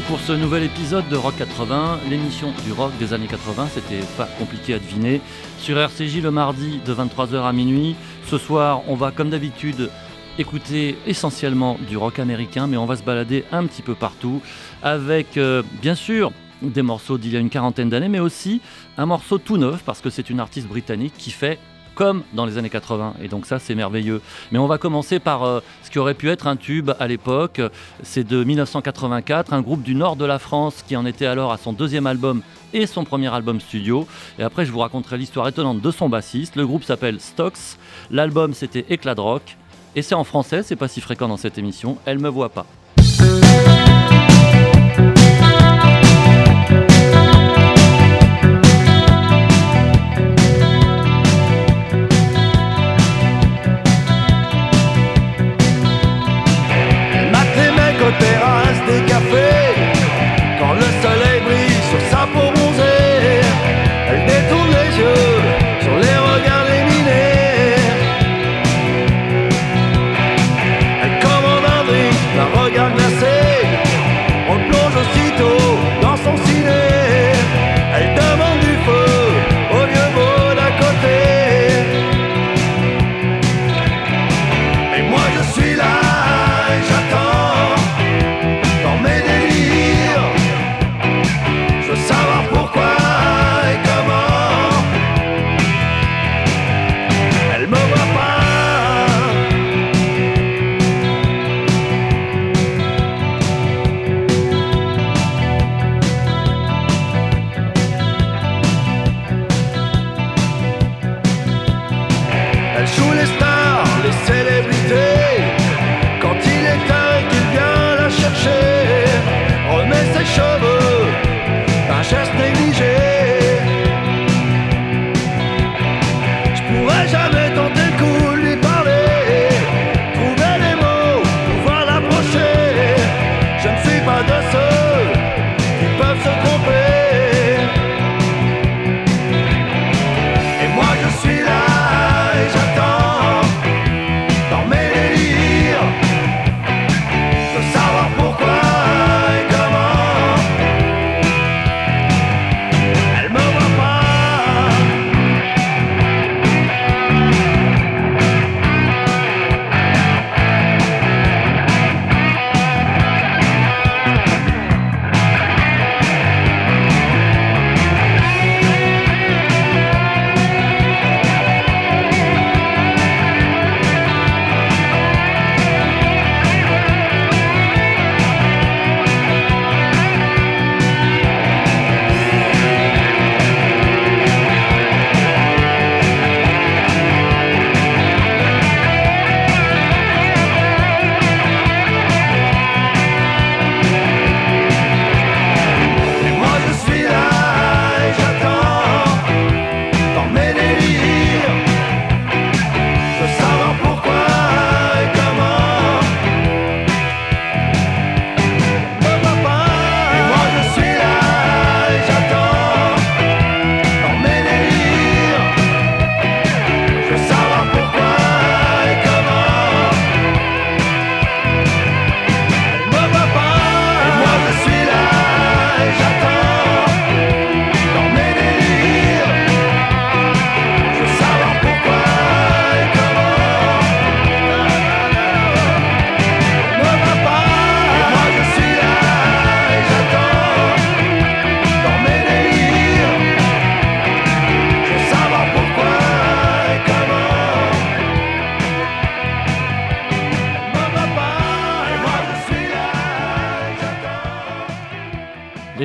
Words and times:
pour 0.00 0.20
ce 0.20 0.32
nouvel 0.32 0.62
épisode 0.62 1.06
de 1.08 1.16
Rock 1.16 1.34
80, 1.36 2.00
l'émission 2.08 2.52
du 2.64 2.72
rock 2.72 2.92
des 2.98 3.12
années 3.12 3.26
80, 3.26 3.68
c'était 3.74 4.00
pas 4.16 4.26
compliqué 4.38 4.74
à 4.74 4.78
deviner, 4.78 5.20
sur 5.58 5.78
RCJ 5.78 6.22
le 6.22 6.30
mardi 6.30 6.80
de 6.84 6.94
23h 6.94 7.42
à 7.42 7.52
minuit. 7.52 7.94
Ce 8.26 8.38
soir, 8.38 8.82
on 8.88 8.94
va 8.94 9.10
comme 9.10 9.28
d'habitude 9.28 9.90
écouter 10.38 10.96
essentiellement 11.06 11.76
du 11.88 11.96
rock 11.98 12.18
américain, 12.20 12.66
mais 12.66 12.78
on 12.78 12.86
va 12.86 12.96
se 12.96 13.02
balader 13.02 13.44
un 13.52 13.66
petit 13.66 13.82
peu 13.82 13.94
partout 13.94 14.40
avec 14.82 15.36
euh, 15.36 15.62
bien 15.82 15.94
sûr 15.94 16.32
des 16.62 16.82
morceaux 16.82 17.18
d'il 17.18 17.32
y 17.32 17.36
a 17.36 17.40
une 17.40 17.50
quarantaine 17.50 17.90
d'années, 17.90 18.08
mais 18.08 18.20
aussi 18.20 18.62
un 18.96 19.06
morceau 19.06 19.38
tout 19.38 19.58
neuf 19.58 19.82
parce 19.84 20.00
que 20.00 20.08
c'est 20.08 20.30
une 20.30 20.40
artiste 20.40 20.68
britannique 20.68 21.14
qui 21.18 21.30
fait 21.30 21.58
comme 21.94 22.22
dans 22.32 22.46
les 22.46 22.58
années 22.58 22.70
80. 22.70 23.14
Et 23.22 23.28
donc 23.28 23.46
ça, 23.46 23.58
c'est 23.58 23.74
merveilleux. 23.74 24.20
Mais 24.50 24.58
on 24.58 24.66
va 24.66 24.78
commencer 24.78 25.18
par 25.18 25.44
euh, 25.44 25.60
ce 25.82 25.90
qui 25.90 25.98
aurait 25.98 26.14
pu 26.14 26.28
être 26.30 26.46
un 26.46 26.56
tube 26.56 26.90
à 26.98 27.06
l'époque. 27.06 27.60
C'est 28.02 28.26
de 28.26 28.44
1984, 28.44 29.52
un 29.52 29.62
groupe 29.62 29.82
du 29.82 29.94
nord 29.94 30.16
de 30.16 30.24
la 30.24 30.38
France 30.38 30.84
qui 30.86 30.96
en 30.96 31.06
était 31.06 31.26
alors 31.26 31.52
à 31.52 31.58
son 31.58 31.72
deuxième 31.72 32.06
album 32.06 32.42
et 32.72 32.86
son 32.86 33.04
premier 33.04 33.32
album 33.32 33.60
studio. 33.60 34.06
Et 34.38 34.42
après, 34.42 34.64
je 34.64 34.72
vous 34.72 34.80
raconterai 34.80 35.18
l'histoire 35.18 35.48
étonnante 35.48 35.80
de 35.80 35.90
son 35.90 36.08
bassiste. 36.08 36.56
Le 36.56 36.66
groupe 36.66 36.84
s'appelle 36.84 37.20
Stocks. 37.20 37.78
L'album, 38.10 38.54
c'était 38.54 38.86
Éclat 38.88 39.14
de 39.14 39.20
rock. 39.20 39.56
Et 39.94 40.02
c'est 40.02 40.14
en 40.14 40.24
français, 40.24 40.62
c'est 40.62 40.76
pas 40.76 40.88
si 40.88 41.00
fréquent 41.00 41.28
dans 41.28 41.36
cette 41.36 41.58
émission. 41.58 41.98
Elle 42.06 42.18
me 42.18 42.28
voit 42.28 42.48
pas. 42.48 42.66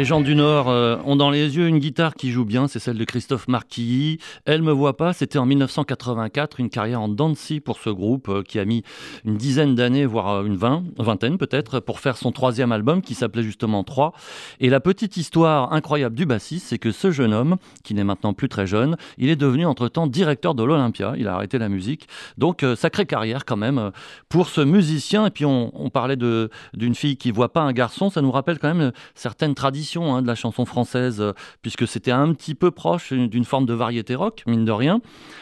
Gens 0.08 0.22
du 0.22 0.36
Nord 0.36 0.70
euh, 0.70 0.87
dans 1.18 1.30
les 1.30 1.56
yeux 1.56 1.68
une 1.68 1.80
guitare 1.80 2.16
qui 2.16 2.32
joue 2.32 2.46
bien, 2.46 2.68
c'est 2.68 2.80
celle 2.80 2.98
de 2.98 3.04
Christophe 3.04 3.48
Marquilly. 3.48 4.18
Elle 4.46 4.64
me 4.64 4.72
voit 4.72 4.98
pas, 4.98 5.14
c'était 5.14 5.38
en 5.38 5.46
1984, 5.46 6.60
une 6.60 6.70
carrière 6.70 7.02
en 7.02 7.08
Dancy 7.08 7.60
pour 7.60 7.78
ce 7.80 7.92
groupe 7.92 8.30
euh, 8.30 8.44
qui 8.44 8.60
a 8.60 8.66
mis 8.66 8.84
une 9.24 9.38
dizaine 9.38 9.76
d'années, 9.76 10.06
voire 10.06 10.30
euh, 10.30 10.46
une 10.46 10.58
vingtaine 10.58 11.38
peut-être, 11.38 11.80
pour 11.80 12.00
faire 12.00 12.18
son 12.18 12.32
troisième 12.32 12.72
album 12.72 13.02
qui 13.02 13.14
s'appelait 13.14 13.44
justement 13.44 13.84
3. 13.84 14.14
Et 14.60 14.70
la 14.70 14.80
petite 14.80 15.18
histoire 15.18 15.72
incroyable 15.72 16.16
du 16.16 16.26
bassiste, 16.26 16.68
c'est 16.68 16.80
que 16.80 16.92
ce 16.92 17.12
jeune 17.12 17.34
homme, 17.34 17.58
qui 17.84 17.94
n'est 17.94 18.04
maintenant 18.04 18.34
plus 18.34 18.50
très 18.50 18.66
jeune, 18.66 18.98
il 19.20 19.30
est 19.30 19.36
devenu 19.36 19.66
entre-temps 19.66 20.08
directeur 20.08 20.56
de 20.56 20.64
l'Olympia, 20.64 21.14
il 21.18 21.28
a 21.28 21.36
arrêté 21.36 21.60
la 21.60 21.70
musique. 21.70 22.08
Donc 22.38 22.66
sacrée 22.76 23.06
carrière 23.06 23.46
quand 23.46 23.58
même 23.58 23.92
pour 24.30 24.50
ce 24.50 24.62
musicien. 24.62 25.28
Et 25.28 25.32
puis 25.32 25.46
on, 25.46 25.90
parlait 25.94 26.18
d'une 26.18 26.96
fille 26.96 27.18
qui 27.18 27.32
voit 27.32 27.54
pas 27.54 27.62
un 27.62 27.72
garçon, 27.72 28.10
ça 28.10 28.22
nous 28.22 28.32
rappelle 28.32 28.60
quand 28.60 28.74
même 28.74 28.92
certaines 29.16 29.56
traditions 29.56 29.68
tradition 29.68 30.16
hein, 30.16 30.22
de 30.22 30.28
la 30.28 30.36
chanson 30.36 30.66
française, 30.66 31.07
euh, 31.20 31.34
puisque 31.62 31.88
c'était 31.88 32.12
un 32.12 32.34
petit 32.34 32.56
peu 32.56 32.72
proche 32.72 33.14
d'une 33.14 33.46
forme 33.46 33.66
de 33.66 33.74
variété 33.74 34.16
rock, 34.16 34.44
mine 34.48 34.66
de 34.66 34.72
rien. 34.72 35.02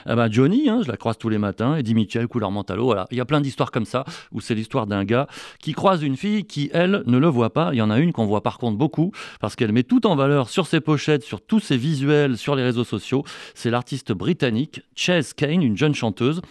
Eh 0.09 0.15
ben, 0.15 0.31
Johnny, 0.31 0.69
hein, 0.69 0.81
je 0.83 0.91
la 0.91 0.97
croise 0.97 1.17
tous 1.17 1.29
les 1.29 1.37
matins, 1.37 1.75
Eddie 1.75 1.93
Mitchell, 1.93 2.27
couleur 2.27 2.51
mentalo, 2.51 2.85
voilà. 2.85 3.07
Il 3.11 3.17
y 3.17 3.21
a 3.21 3.25
plein 3.25 3.41
d'histoires 3.41 3.71
comme 3.71 3.85
ça, 3.85 4.05
où 4.31 4.41
c'est 4.41 4.55
l'histoire 4.55 4.87
d'un 4.87 5.03
gars 5.03 5.27
qui 5.59 5.73
croise 5.73 6.03
une 6.03 6.17
fille 6.17 6.45
qui, 6.45 6.69
elle, 6.73 7.03
ne 7.05 7.17
le 7.17 7.27
voit 7.27 7.51
pas. 7.51 7.69
Il 7.73 7.77
y 7.77 7.81
en 7.81 7.89
a 7.89 7.99
une 7.99 8.13
qu'on 8.13 8.25
voit 8.25 8.41
par 8.41 8.57
contre 8.57 8.77
beaucoup, 8.77 9.11
parce 9.39 9.55
qu'elle 9.55 9.71
met 9.71 9.83
tout 9.83 10.07
en 10.07 10.15
valeur 10.15 10.49
sur 10.49 10.67
ses 10.67 10.81
pochettes, 10.81 11.23
sur 11.23 11.41
tous 11.41 11.59
ses 11.59 11.77
visuels, 11.77 12.37
sur 12.37 12.55
les 12.55 12.63
réseaux 12.63 12.83
sociaux. 12.83 13.23
C'est 13.53 13.69
l'artiste 13.69 14.11
britannique 14.11 14.81
Chase 14.95 15.33
Kane, 15.33 15.61
une 15.61 15.77
jeune 15.77 15.95
chanteuse 15.95 16.41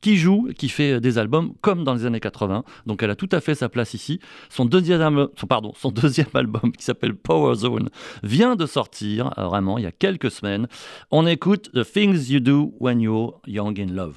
qui 0.00 0.16
joue, 0.16 0.48
qui 0.56 0.68
fait 0.68 1.00
des 1.00 1.18
albums 1.18 1.52
comme 1.60 1.84
dans 1.84 1.94
les 1.94 2.06
années 2.06 2.20
80. 2.20 2.64
Donc 2.86 3.02
elle 3.02 3.10
a 3.10 3.16
tout 3.16 3.28
à 3.32 3.40
fait 3.40 3.54
sa 3.54 3.68
place 3.68 3.94
ici. 3.94 4.20
Son 4.48 4.64
deuxième, 4.64 5.28
pardon, 5.48 5.72
son 5.76 5.90
deuxième 5.92 6.28
album 6.34 6.72
qui 6.72 6.84
s'appelle 6.84 7.14
Power 7.14 7.54
Zone 7.54 7.88
vient 8.22 8.56
de 8.56 8.66
sortir 8.66 9.32
euh, 9.38 9.46
vraiment 9.46 9.78
il 9.78 9.84
y 9.84 9.86
a 9.86 9.92
quelques 9.92 10.30
semaines. 10.30 10.68
On 11.10 11.26
écoute 11.26 11.70
The 11.72 11.84
Things 11.84 12.30
You 12.30 12.40
Do 12.40 12.74
When 12.80 13.00
You're 13.00 13.40
Young 13.46 13.78
in 13.80 13.92
Love. 13.92 14.16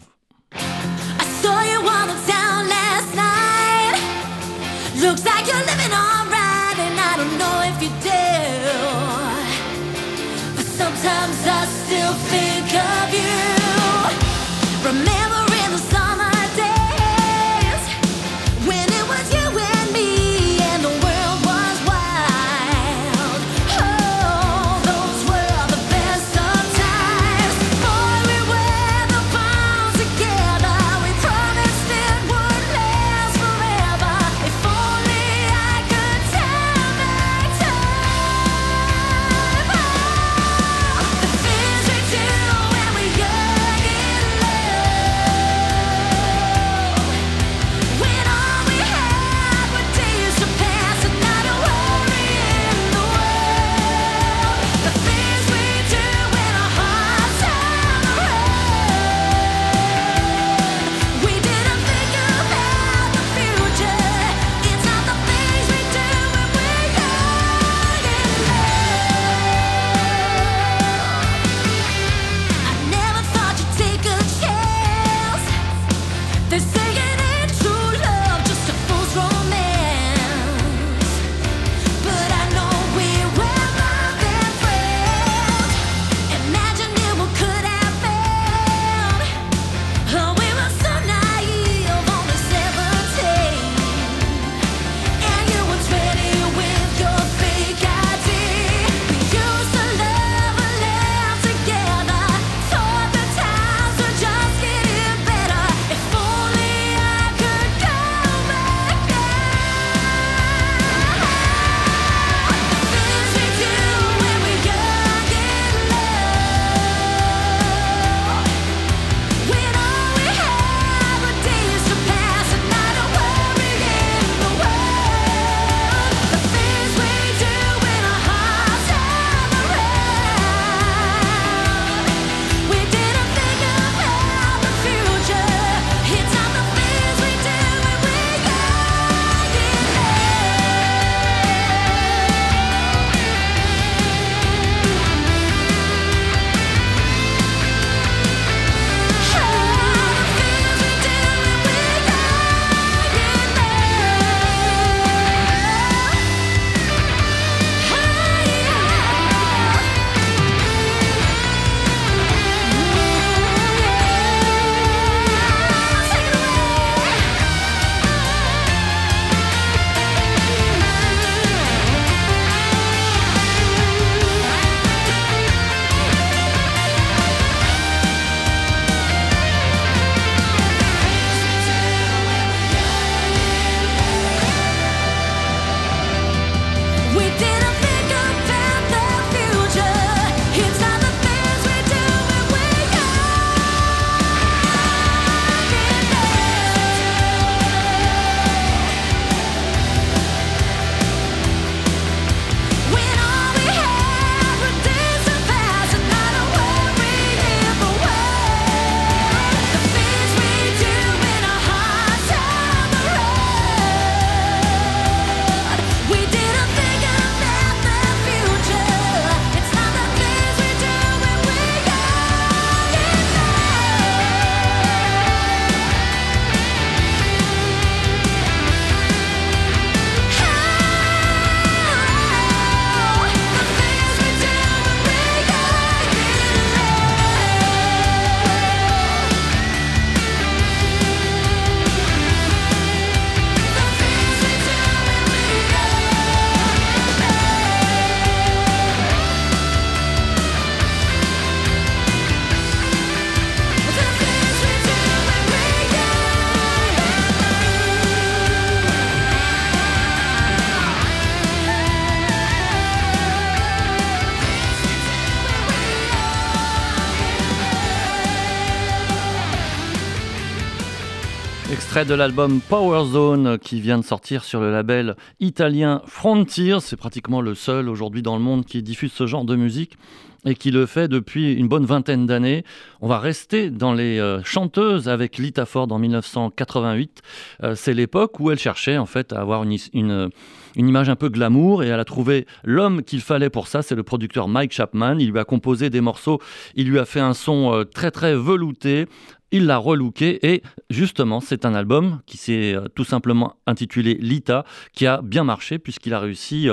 De 272.05 272.13
l'album 272.15 272.61
Power 272.61 273.05
Zone 273.05 273.59
qui 273.59 273.79
vient 273.79 273.99
de 273.99 274.03
sortir 274.03 274.43
sur 274.43 274.59
le 274.59 274.71
label 274.71 275.15
italien 275.39 276.01
Frontier. 276.07 276.77
C'est 276.79 276.95
pratiquement 276.95 277.41
le 277.41 277.53
seul 277.53 277.89
aujourd'hui 277.89 278.23
dans 278.23 278.35
le 278.35 278.41
monde 278.41 278.65
qui 278.65 278.81
diffuse 278.81 279.11
ce 279.11 279.27
genre 279.27 279.45
de 279.45 279.55
musique 279.55 279.97
et 280.45 280.55
qui 280.55 280.71
le 280.71 280.87
fait 280.87 281.07
depuis 281.07 281.53
une 281.53 281.67
bonne 281.67 281.85
vingtaine 281.85 282.25
d'années. 282.25 282.63
On 283.03 283.07
va 283.07 283.17
rester 283.17 283.71
dans 283.71 283.93
les 283.93 284.19
euh, 284.19 284.43
chanteuses 284.43 285.09
avec 285.09 285.39
Lita 285.39 285.65
Ford 285.65 285.91
en 285.91 285.97
1988. 285.97 287.23
Euh, 287.63 287.73
c'est 287.73 287.95
l'époque 287.95 288.39
où 288.39 288.51
elle 288.51 288.59
cherchait 288.59 288.99
en 288.99 289.07
fait 289.07 289.33
à 289.33 289.41
avoir 289.41 289.63
une, 289.63 289.75
une, 289.93 290.29
image 290.75 291.09
un 291.09 291.15
peu 291.15 291.29
glamour 291.29 291.81
et 291.81 291.87
elle 291.87 291.99
a 291.99 292.05
trouvé 292.05 292.45
l'homme 292.63 293.01
qu'il 293.01 293.21
fallait 293.21 293.49
pour 293.49 293.67
ça. 293.67 293.81
C'est 293.81 293.95
le 293.95 294.03
producteur 294.03 294.47
Mike 294.47 294.71
Chapman. 294.71 295.15
Il 295.17 295.31
lui 295.31 295.39
a 295.39 295.45
composé 295.45 295.89
des 295.89 295.99
morceaux, 295.99 296.39
il 296.75 296.89
lui 296.89 296.99
a 296.99 297.05
fait 297.05 297.19
un 297.19 297.33
son 297.33 297.73
euh, 297.73 297.85
très 297.85 298.11
très 298.11 298.35
velouté 298.35 299.07
il 299.51 299.65
l'a 299.65 299.77
relooké 299.77 300.39
et 300.47 300.63
justement 300.89 301.41
c'est 301.41 301.65
un 301.65 301.75
album 301.75 302.21
qui 302.25 302.37
s'est 302.37 302.75
tout 302.95 303.03
simplement 303.03 303.57
intitulé 303.67 304.13
Lita 304.13 304.63
qui 304.93 305.05
a 305.05 305.21
bien 305.21 305.43
marché 305.43 305.77
puisqu'il 305.77 306.13
a 306.13 306.19
réussi 306.19 306.69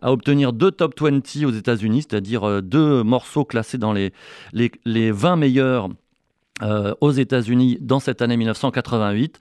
à 0.00 0.12
obtenir 0.12 0.54
deux 0.54 0.70
top 0.70 0.98
20 0.98 1.44
aux 1.44 1.50
États-Unis, 1.50 2.06
c'est-à-dire 2.08 2.62
deux 2.62 3.02
morceaux 3.02 3.44
classés 3.44 3.76
dans 3.76 3.92
les, 3.92 4.12
les, 4.54 5.10
20 5.10 5.36
meilleurs 5.36 5.71
aux 7.00 7.10
États-Unis 7.10 7.78
dans 7.80 7.98
cette 7.98 8.22
année 8.22 8.36
1988 8.36 9.40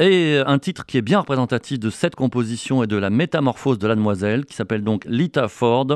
et 0.00 0.38
un 0.44 0.58
titre 0.58 0.84
qui 0.84 0.98
est 0.98 1.02
bien 1.02 1.20
représentatif 1.20 1.78
de 1.78 1.88
cette 1.88 2.14
composition 2.14 2.82
et 2.82 2.86
de 2.86 2.96
la 2.96 3.08
métamorphose 3.08 3.78
de 3.78 3.86
la 3.86 3.94
demoiselle 3.94 4.44
qui 4.44 4.54
s'appelle 4.54 4.82
donc 4.82 5.04
Lita 5.06 5.48
Ford, 5.48 5.86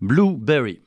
Blueberry. 0.00 0.80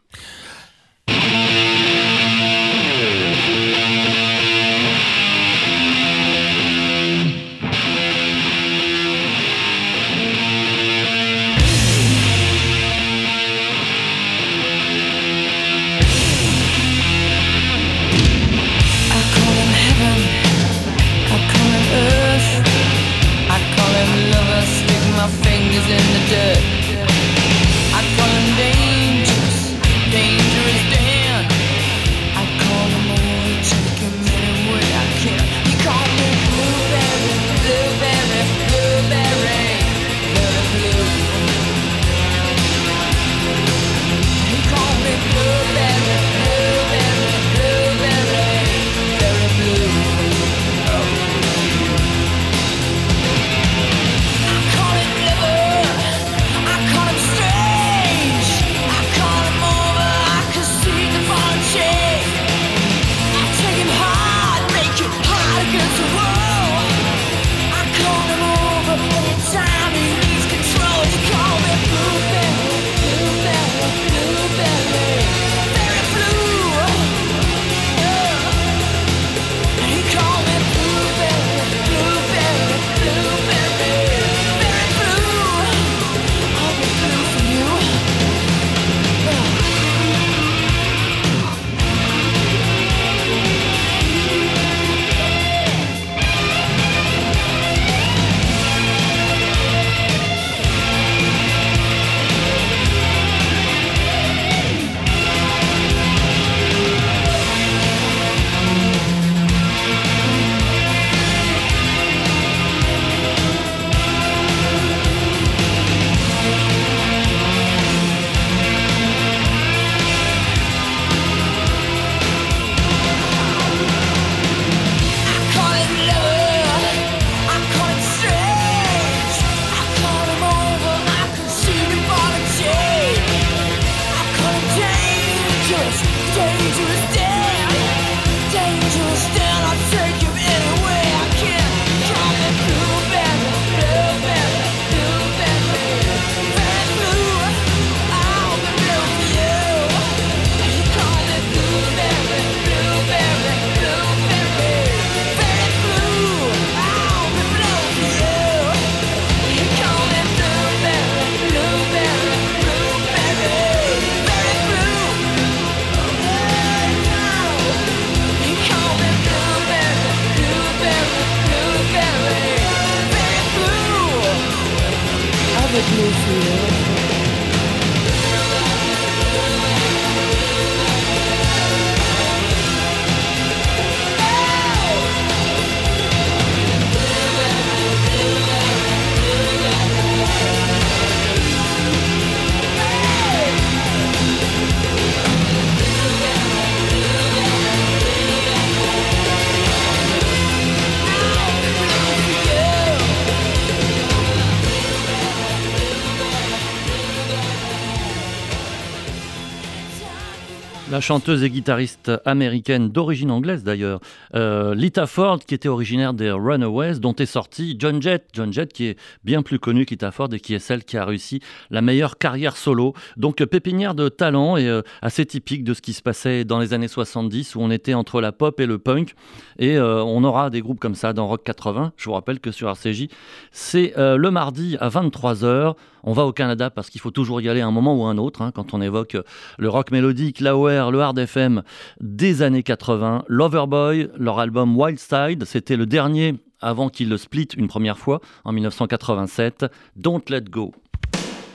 Chanteuse 211.02 211.44
et 211.44 211.50
guitariste 211.50 212.12
américaine 212.26 212.90
d'origine 212.90 213.32
anglaise 213.32 213.64
d'ailleurs, 213.64 214.00
euh, 214.36 214.76
Lita 214.76 215.08
Ford, 215.08 215.40
qui 215.40 215.56
était 215.56 215.70
originaire 215.70 216.14
des 216.14 216.32
Runaways, 216.32 217.00
dont 217.00 217.16
est 217.16 217.26
sorti 217.26 217.76
John 217.80 218.02
Jett. 218.02 218.28
John 218.34 218.52
Jett 218.52 218.74
qui 218.74 218.88
est 218.88 219.00
bien 219.24 219.42
plus 219.42 219.60
connu 219.60 219.86
qu'Lita 219.86 220.12
Ford 220.12 220.30
et 220.34 220.40
qui 220.40 220.54
est 220.54 220.60
celle 220.60 220.84
qui 220.84 220.98
a 220.98 221.06
réussi 221.06 221.42
la 221.70 221.82
meilleure 221.82 222.18
carrière 222.18 222.58
solo. 222.58 222.94
Donc 223.18 223.44
pépinière 223.46 223.96
de 223.96 224.10
talent 224.10 224.58
et 224.58 224.68
euh, 224.68 224.82
assez 225.02 225.26
typique 225.26 225.64
de 225.64 225.74
ce 225.74 225.82
qui 225.82 225.94
se 225.94 226.02
passait 226.02 226.44
dans 226.44 226.60
les 226.60 226.74
années 226.74 226.88
70 226.88 227.56
où 227.56 227.62
on 227.62 227.72
était 227.72 227.94
entre 227.94 228.22
la 228.22 228.32
pop 228.32 228.60
et 228.60 228.66
le 228.66 228.78
punk. 228.78 229.16
Et 229.58 229.78
euh, 229.78 230.04
on 230.04 230.24
aura 230.24 230.50
des 230.50 230.62
groupes 230.62 230.80
comme 230.80 230.96
ça 230.96 231.14
dans 231.14 231.28
Rock 231.28 231.44
80. 231.44 231.94
Je 231.98 232.06
vous 232.06 232.14
rappelle 232.14 232.40
que 232.40 232.52
sur 232.52 232.70
RCJ, 232.70 233.08
c'est 233.52 233.94
le 233.98 234.30
mardi 234.30 234.78
à 234.80 234.90
23h. 234.90 235.76
On 236.04 236.14
va 236.14 236.26
au 236.26 236.32
Canada 236.34 236.70
parce 236.70 236.90
qu'il 236.90 237.02
faut 237.02 237.12
toujours 237.12 237.42
y 237.42 237.50
aller 237.50 237.62
à 237.62 237.68
un 237.68 237.72
moment 237.72 237.96
ou 237.96 238.06
un 238.06 238.18
autre. 238.18 238.42
Hein, 238.42 238.52
quand 238.54 238.74
on 238.74 238.82
évoque 238.82 239.18
le 239.58 239.70
rock 239.70 239.92
mélodique, 239.92 240.40
la 240.40 240.52
le 240.52 241.00
hard 241.02 241.18
FM 241.18 241.64
des 242.02 242.42
années 242.42 242.64
80. 242.64 243.24
Loverboy, 243.28 244.10
leur 244.18 244.40
album 244.40 244.78
Wild 244.78 245.00
Side, 245.00 245.46
c'était 245.46 245.78
le 245.78 245.86
dernier 245.86 246.36
avant 246.62 246.90
qu'il 246.90 247.10
le 247.10 247.18
split 247.18 247.48
une 247.58 247.68
première 247.68 247.98
fois 247.98 248.20
en 248.44 248.52
1987, 248.52 249.66
Don't 249.96 250.22
Let 250.30 250.42
Go. 250.42 250.74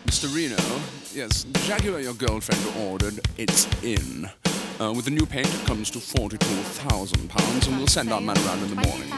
Mr. 0.07 0.29
Reno, 0.35 0.57
yes, 1.15 1.47
the 1.53 1.59
Jaguar 1.67 2.01
your 2.01 2.15
girlfriend 2.15 2.61
ordered, 2.91 3.21
it's 3.39 3.67
in. 3.83 4.29
Uh, 4.79 4.93
with 4.93 5.05
the 5.05 5.11
new 5.11 5.25
paint, 5.25 5.47
it 5.47 5.67
comes 5.67 5.91
to 5.91 6.01
forty-two 6.01 6.47
pounds, 6.89 7.13
and 7.13 7.79
we'll 7.79 7.87
send 7.87 8.13
our 8.13 8.21
man 8.21 8.37
around 8.39 8.63
in 8.65 8.71
the 8.71 8.87
morning. 8.87 9.09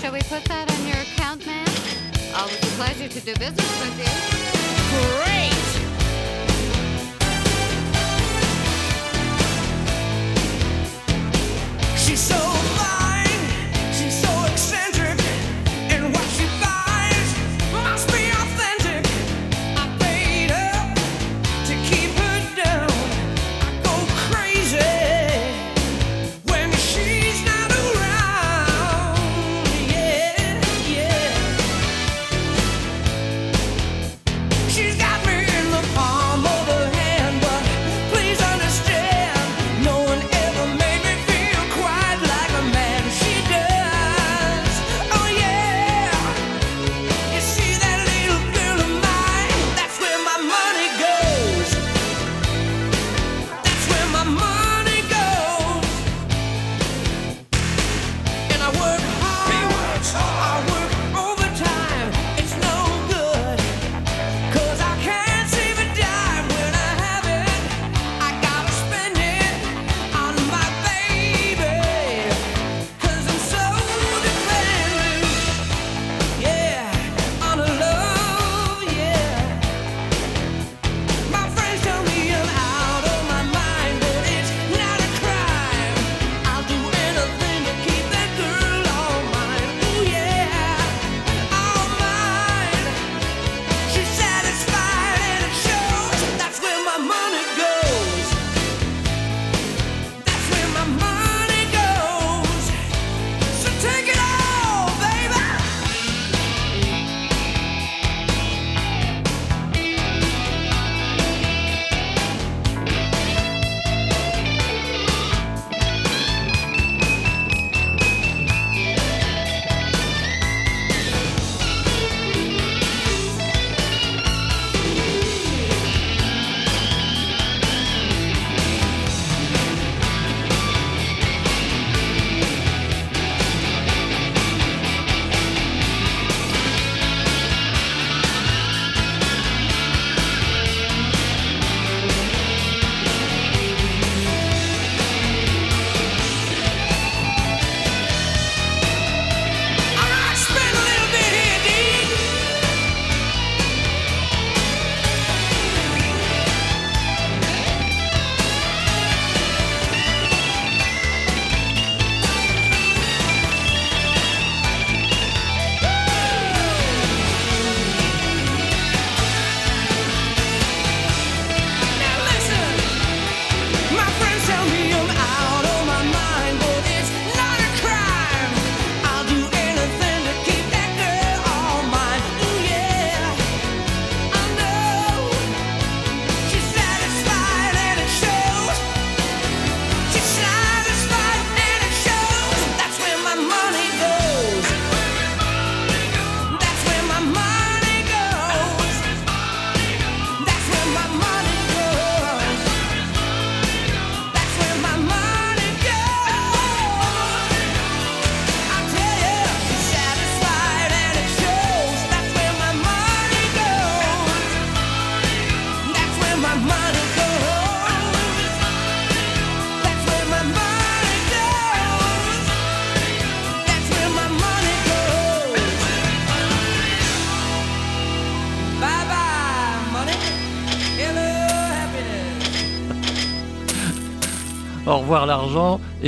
Shall 0.00 0.12
we 0.12 0.20
put 0.20 0.44
that 0.46 0.70
on 0.70 0.86
your 0.86 0.98
account, 0.98 1.46
ma'am? 1.46 1.97
Um, 2.38 2.44
Always 2.44 2.62
a 2.62 2.66
pleasure 2.76 3.08
to 3.08 3.20
do 3.20 3.34
business 3.34 3.80
with 3.80 3.98
you. 3.98 4.04
Great! 4.94 5.54
She's 11.98 12.20
so 12.20 12.77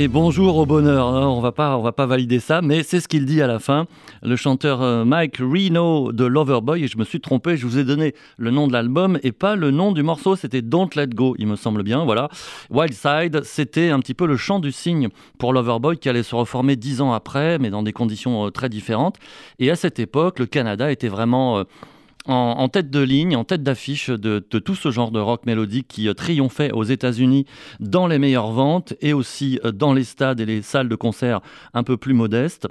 et 0.01 0.07
bonjour 0.07 0.57
au 0.57 0.65
bonheur. 0.65 1.05
hein. 1.09 1.27
On 1.27 1.41
va 1.41 1.51
pas, 1.51 1.77
on 1.77 1.83
va 1.83 1.91
pas 1.91 2.07
valider 2.07 2.39
ça, 2.39 2.63
mais 2.63 2.81
c'est 2.81 2.99
ce 2.99 3.07
qu'il 3.07 3.25
dit 3.25 3.39
à 3.39 3.45
la 3.45 3.59
fin. 3.59 3.85
Le 4.23 4.35
chanteur 4.35 4.81
euh, 4.81 5.05
Mike 5.05 5.37
Reno 5.37 6.11
de 6.11 6.25
Loverboy 6.25 6.83
et 6.83 6.87
je 6.87 6.97
me 6.97 7.03
suis 7.03 7.21
trompé. 7.21 7.55
Je 7.55 7.67
vous 7.67 7.77
ai 7.77 7.83
donné 7.83 8.15
le 8.37 8.49
nom 8.49 8.67
de 8.67 8.73
l'album 8.73 9.19
et 9.21 9.31
pas 9.31 9.55
le 9.55 9.69
nom 9.69 9.91
du 9.91 10.01
morceau. 10.01 10.35
C'était 10.35 10.63
Don't 10.63 10.89
Let 10.95 11.09
Go, 11.09 11.35
il 11.37 11.45
me 11.45 11.55
semble 11.55 11.83
bien. 11.83 12.03
Voilà. 12.03 12.29
Wild 12.71 12.93
Side, 12.93 13.41
c'était 13.43 13.91
un 13.91 13.99
petit 13.99 14.15
peu 14.15 14.25
le 14.25 14.37
chant 14.37 14.59
du 14.59 14.71
cygne 14.71 15.09
pour 15.37 15.53
Loverboy 15.53 15.97
qui 15.99 16.09
allait 16.09 16.23
se 16.23 16.33
reformer 16.33 16.75
dix 16.75 17.01
ans 17.01 17.13
après, 17.13 17.59
mais 17.59 17.69
dans 17.69 17.83
des 17.83 17.93
conditions 17.93 18.47
euh, 18.47 18.49
très 18.49 18.69
différentes. 18.69 19.17
Et 19.59 19.69
à 19.69 19.75
cette 19.75 19.99
époque, 19.99 20.39
le 20.39 20.47
Canada 20.47 20.91
était 20.91 21.09
vraiment 21.09 21.59
euh, 21.59 21.63
en, 22.25 22.69
tête 22.69 22.89
de 22.89 22.99
ligne, 22.99 23.35
en 23.35 23.43
tête 23.43 23.63
d'affiche 23.63 24.09
de, 24.09 24.45
de 24.49 24.59
tout 24.59 24.75
ce 24.75 24.91
genre 24.91 25.11
de 25.11 25.19
rock 25.19 25.45
mélodique 25.45 25.87
qui 25.87 26.07
euh, 26.07 26.13
triomphait 26.13 26.71
aux 26.71 26.83
États-Unis 26.83 27.45
dans 27.79 28.07
les 28.07 28.19
meilleures 28.19 28.51
ventes 28.51 28.93
et 29.01 29.13
aussi 29.13 29.59
euh, 29.65 29.71
dans 29.71 29.93
les 29.93 30.03
stades 30.03 30.39
et 30.39 30.45
les 30.45 30.61
salles 30.61 30.89
de 30.89 30.95
concert 30.95 31.41
un 31.73 31.83
peu 31.83 31.97
plus 31.97 32.13
modestes. 32.13 32.67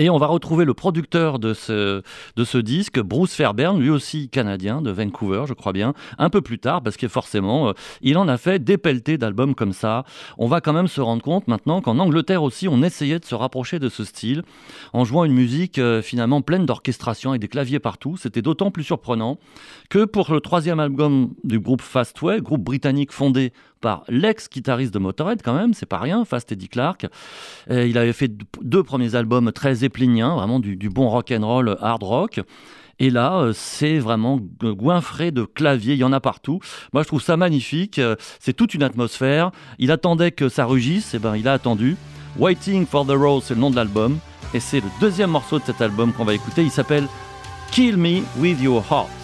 Et 0.00 0.08
on 0.08 0.16
va 0.16 0.28
retrouver 0.28 0.64
le 0.64 0.72
producteur 0.72 1.38
de 1.38 1.52
ce, 1.52 2.00
de 2.34 2.44
ce 2.44 2.56
disque, 2.56 3.00
Bruce 3.00 3.34
Fairbairn, 3.34 3.78
lui 3.78 3.90
aussi 3.90 4.30
canadien, 4.30 4.80
de 4.80 4.90
Vancouver, 4.90 5.44
je 5.46 5.52
crois 5.52 5.74
bien, 5.74 5.92
un 6.16 6.30
peu 6.30 6.40
plus 6.40 6.58
tard, 6.58 6.82
parce 6.82 6.96
que 6.96 7.06
forcément, 7.06 7.68
euh, 7.68 7.72
il 8.00 8.16
en 8.16 8.26
a 8.26 8.38
fait 8.38 8.64
des 8.64 8.78
pelletés 8.78 9.18
d'albums 9.18 9.54
comme 9.54 9.74
ça. 9.74 10.04
On 10.38 10.46
va 10.46 10.62
quand 10.62 10.72
même 10.72 10.88
se 10.88 11.02
rendre 11.02 11.20
compte 11.20 11.48
maintenant 11.48 11.82
qu'en 11.82 11.98
Angleterre 11.98 12.42
aussi, 12.42 12.66
on 12.66 12.82
essayait 12.82 13.18
de 13.18 13.26
se 13.26 13.34
rapprocher 13.34 13.78
de 13.78 13.90
ce 13.90 14.04
style 14.04 14.42
en 14.94 15.04
jouant 15.04 15.26
une 15.26 15.34
musique 15.34 15.78
euh, 15.78 16.00
finalement 16.00 16.40
pleine 16.40 16.64
d'orchestration 16.64 17.34
et 17.34 17.38
des 17.38 17.48
claviers 17.48 17.78
partout. 17.78 18.16
C'était 18.16 18.40
d'autant 18.40 18.70
plus 18.70 18.84
surprenant 18.84 19.38
que 19.90 20.06
pour 20.06 20.32
le 20.32 20.40
troisième 20.40 20.80
album 20.80 21.34
du 21.44 21.60
groupe 21.60 21.82
Fastway, 21.82 22.40
groupe 22.40 22.62
britannique 22.62 23.12
fondé 23.12 23.52
par 23.80 24.04
l'ex-guitariste 24.08 24.92
de 24.92 24.98
Motorhead 24.98 25.40
quand 25.42 25.54
même, 25.54 25.74
c'est 25.74 25.86
pas 25.86 25.98
rien, 25.98 26.24
Fast 26.24 26.52
Eddie 26.52 26.68
Clark. 26.68 27.06
Euh, 27.70 27.86
il 27.86 27.98
avait 27.98 28.12
fait 28.12 28.30
deux 28.62 28.82
premiers 28.82 29.14
albums 29.14 29.52
très 29.52 29.76
zeppeliniens, 29.76 30.34
vraiment 30.34 30.60
du, 30.60 30.76
bon 30.88 31.08
rock 31.08 31.32
and 31.36 31.46
roll, 31.46 31.68
euh, 31.68 31.76
hard 31.80 32.02
rock. 32.02 32.40
Et 32.98 33.08
là, 33.08 33.40
euh, 33.40 33.52
c'est 33.54 33.98
vraiment 33.98 34.38
goinfré 34.62 35.30
de 35.30 35.44
clavier, 35.44 35.94
il 35.94 36.00
y 36.00 36.04
en 36.04 36.12
a 36.12 36.20
partout. 36.20 36.60
Moi, 36.92 37.02
je 37.02 37.08
trouve 37.08 37.22
ça 37.22 37.36
magnifique, 37.36 38.00
c'est 38.38 38.52
toute 38.52 38.74
une 38.74 38.82
atmosphère. 38.82 39.50
Il 39.78 39.90
attendait 39.90 40.32
que 40.32 40.48
ça 40.48 40.66
rugisse, 40.66 41.14
et 41.14 41.18
ben 41.18 41.36
il 41.36 41.48
a 41.48 41.54
attendu. 41.54 41.96
Waiting 42.38 42.86
for 42.86 43.06
the 43.06 43.12
Rose, 43.12 43.44
c'est 43.46 43.54
le 43.54 43.60
nom 43.60 43.70
de 43.70 43.76
l'album. 43.76 44.18
Et 44.52 44.60
c'est 44.60 44.80
le 44.80 44.88
deuxième 45.00 45.30
morceau 45.30 45.58
de 45.58 45.64
cet 45.64 45.80
album 45.80 46.12
qu'on 46.12 46.24
va 46.24 46.34
écouter, 46.34 46.62
il 46.62 46.70
s'appelle 46.70 47.06
Kill 47.70 47.96
Me 47.96 48.22
With 48.38 48.60
Your 48.60 48.84
Heart. 48.90 49.19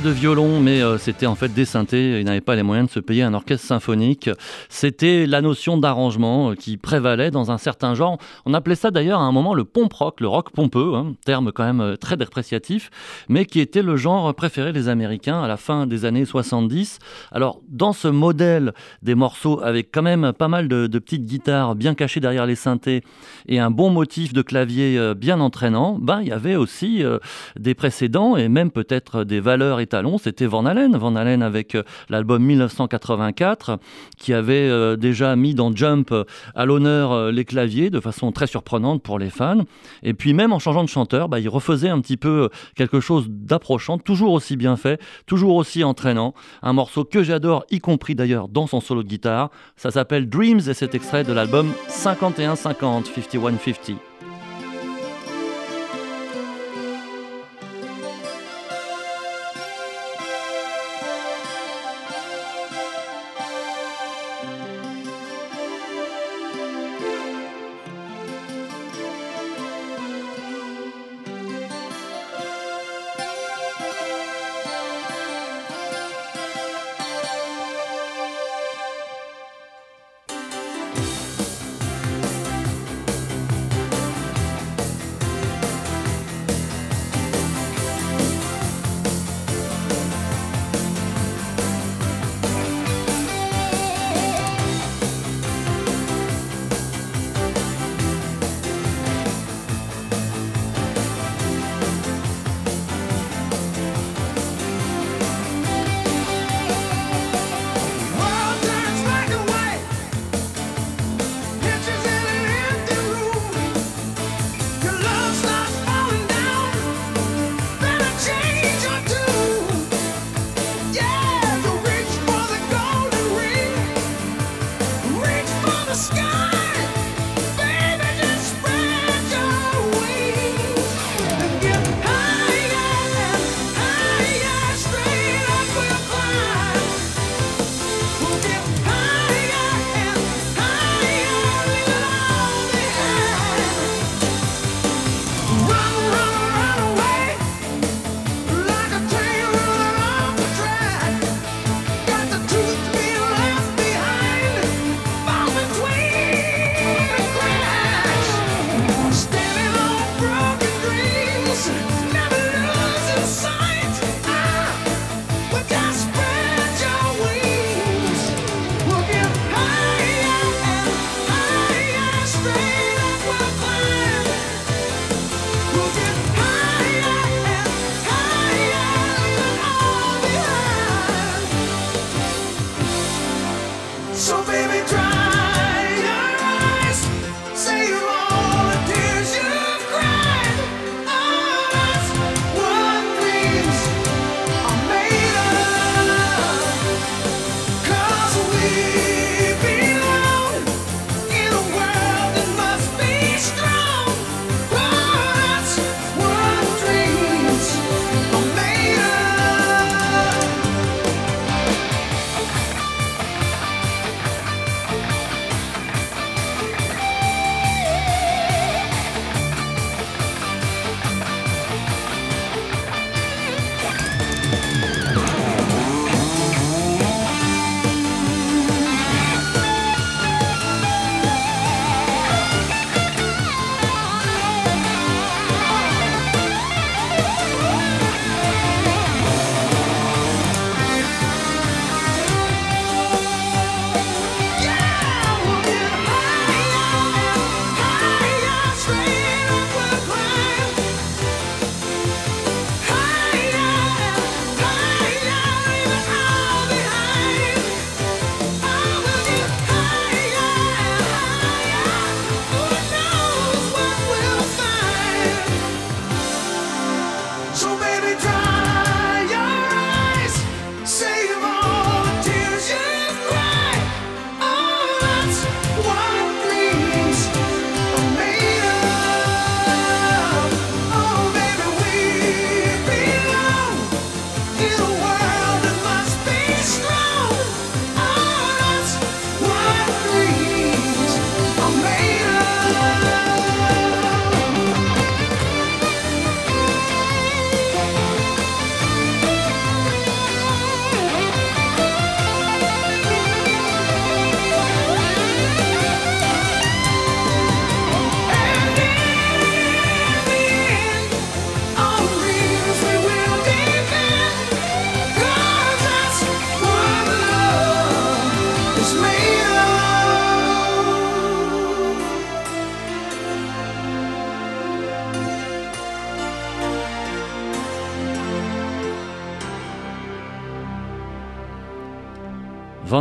De 0.00 0.10
violon, 0.10 0.60
mais 0.60 0.82
euh, 0.82 0.98
c'était 0.98 1.26
en 1.26 1.34
fait 1.34 1.48
des 1.48 1.64
synthés. 1.64 2.20
Ils 2.20 2.24
n'avaient 2.24 2.40
pas 2.40 2.54
les 2.54 2.62
moyens 2.62 2.88
de 2.88 2.92
se 2.92 3.00
payer 3.00 3.22
un 3.22 3.34
orchestre 3.34 3.66
symphonique. 3.66 4.30
C'était 4.68 5.26
la 5.26 5.40
notion 5.40 5.76
d'arrangement 5.78 6.50
euh, 6.50 6.54
qui 6.54 6.76
prévalait 6.76 7.30
dans 7.30 7.50
un 7.50 7.58
certain 7.58 7.94
genre. 7.94 8.18
On 8.44 8.54
appelait 8.54 8.74
ça 8.74 8.90
d'ailleurs 8.90 9.20
à 9.20 9.24
un 9.24 9.32
moment 9.32 9.54
le 9.54 9.64
pomp 9.64 9.92
rock, 9.92 10.20
le 10.20 10.28
rock 10.28 10.50
pompeux, 10.50 10.94
hein, 10.94 11.14
terme 11.24 11.52
quand 11.52 11.64
même 11.64 11.80
euh, 11.80 11.96
très 11.96 12.16
dépréciatif, 12.16 12.90
mais 13.28 13.46
qui 13.46 13.60
était 13.60 13.82
le 13.82 13.96
genre 13.96 14.34
préféré 14.34 14.72
des 14.72 14.88
Américains 14.88 15.42
à 15.42 15.48
la 15.48 15.56
fin 15.56 15.86
des 15.86 16.04
années 16.04 16.24
70. 16.24 16.98
Alors, 17.32 17.60
dans 17.68 17.92
ce 17.92 18.08
modèle 18.08 18.74
des 19.02 19.14
morceaux 19.14 19.60
avec 19.62 19.90
quand 19.92 20.02
même 20.02 20.32
pas 20.32 20.48
mal 20.48 20.68
de, 20.68 20.86
petites 20.98 21.24
guitares 21.24 21.74
bien 21.74 21.94
cachées 21.94 22.20
derrière 22.20 22.46
les 22.46 22.56
synthés 22.56 23.02
et 23.46 23.58
un 23.58 23.70
bon 23.70 23.90
motif 23.90 24.32
de 24.32 24.42
clavier 24.42 25.14
bien 25.16 25.40
entraînant, 25.40 25.98
ben, 26.00 26.20
il 26.20 26.28
y 26.28 26.32
avait 26.32 26.56
aussi 26.56 27.02
des 27.58 27.74
précédents 27.74 28.36
et 28.36 28.48
même 28.48 28.70
peut-être 28.70 29.24
des 29.24 29.40
valeurs 29.40 29.80
C'était 30.18 30.46
Van 30.46 30.66
Halen. 30.66 30.96
Van 30.96 31.16
Halen 31.16 31.42
avec 31.42 31.74
euh, 31.74 31.82
l'album 32.08 32.42
1984 32.42 33.78
qui 34.16 34.32
avait 34.32 34.68
euh, 34.68 34.96
déjà 34.96 35.36
mis 35.36 35.54
dans 35.54 35.74
Jump 35.74 36.12
euh, 36.12 36.24
à 36.54 36.66
l'honneur 36.66 37.30
les 37.30 37.44
claviers 37.44 37.90
de 37.90 38.00
façon 38.00 38.32
très 38.32 38.46
surprenante 38.46 39.02
pour 39.02 39.18
les 39.18 39.30
fans. 39.30 39.64
Et 40.02 40.14
puis 40.14 40.34
même 40.34 40.52
en 40.52 40.58
changeant 40.58 40.84
de 40.84 40.88
chanteur, 40.88 41.28
bah, 41.28 41.40
il 41.40 41.48
refaisait 41.48 41.88
un 41.88 42.00
petit 42.00 42.16
peu 42.16 42.48
quelque 42.74 43.00
chose 43.00 43.26
d'approchant, 43.28 43.98
toujours 43.98 44.32
aussi 44.32 44.56
bien 44.56 44.76
fait, 44.76 45.00
toujours 45.26 45.56
aussi 45.56 45.84
entraînant. 45.84 46.34
Un 46.62 46.72
morceau 46.72 47.04
que 47.04 47.22
j'adore, 47.22 47.64
y 47.70 47.78
compris 47.78 48.14
d'ailleurs 48.14 48.48
dans 48.48 48.66
son 48.66 48.80
solo 48.80 49.02
de 49.02 49.08
guitare. 49.08 49.50
Ça 49.76 49.90
s'appelle 49.90 50.28
Dreams 50.28 50.60
et 50.68 50.74
c'est 50.74 50.94
extrait 50.94 51.24
de 51.24 51.32
l'album 51.32 51.72
5150, 51.88 53.06
5150. 53.06 54.17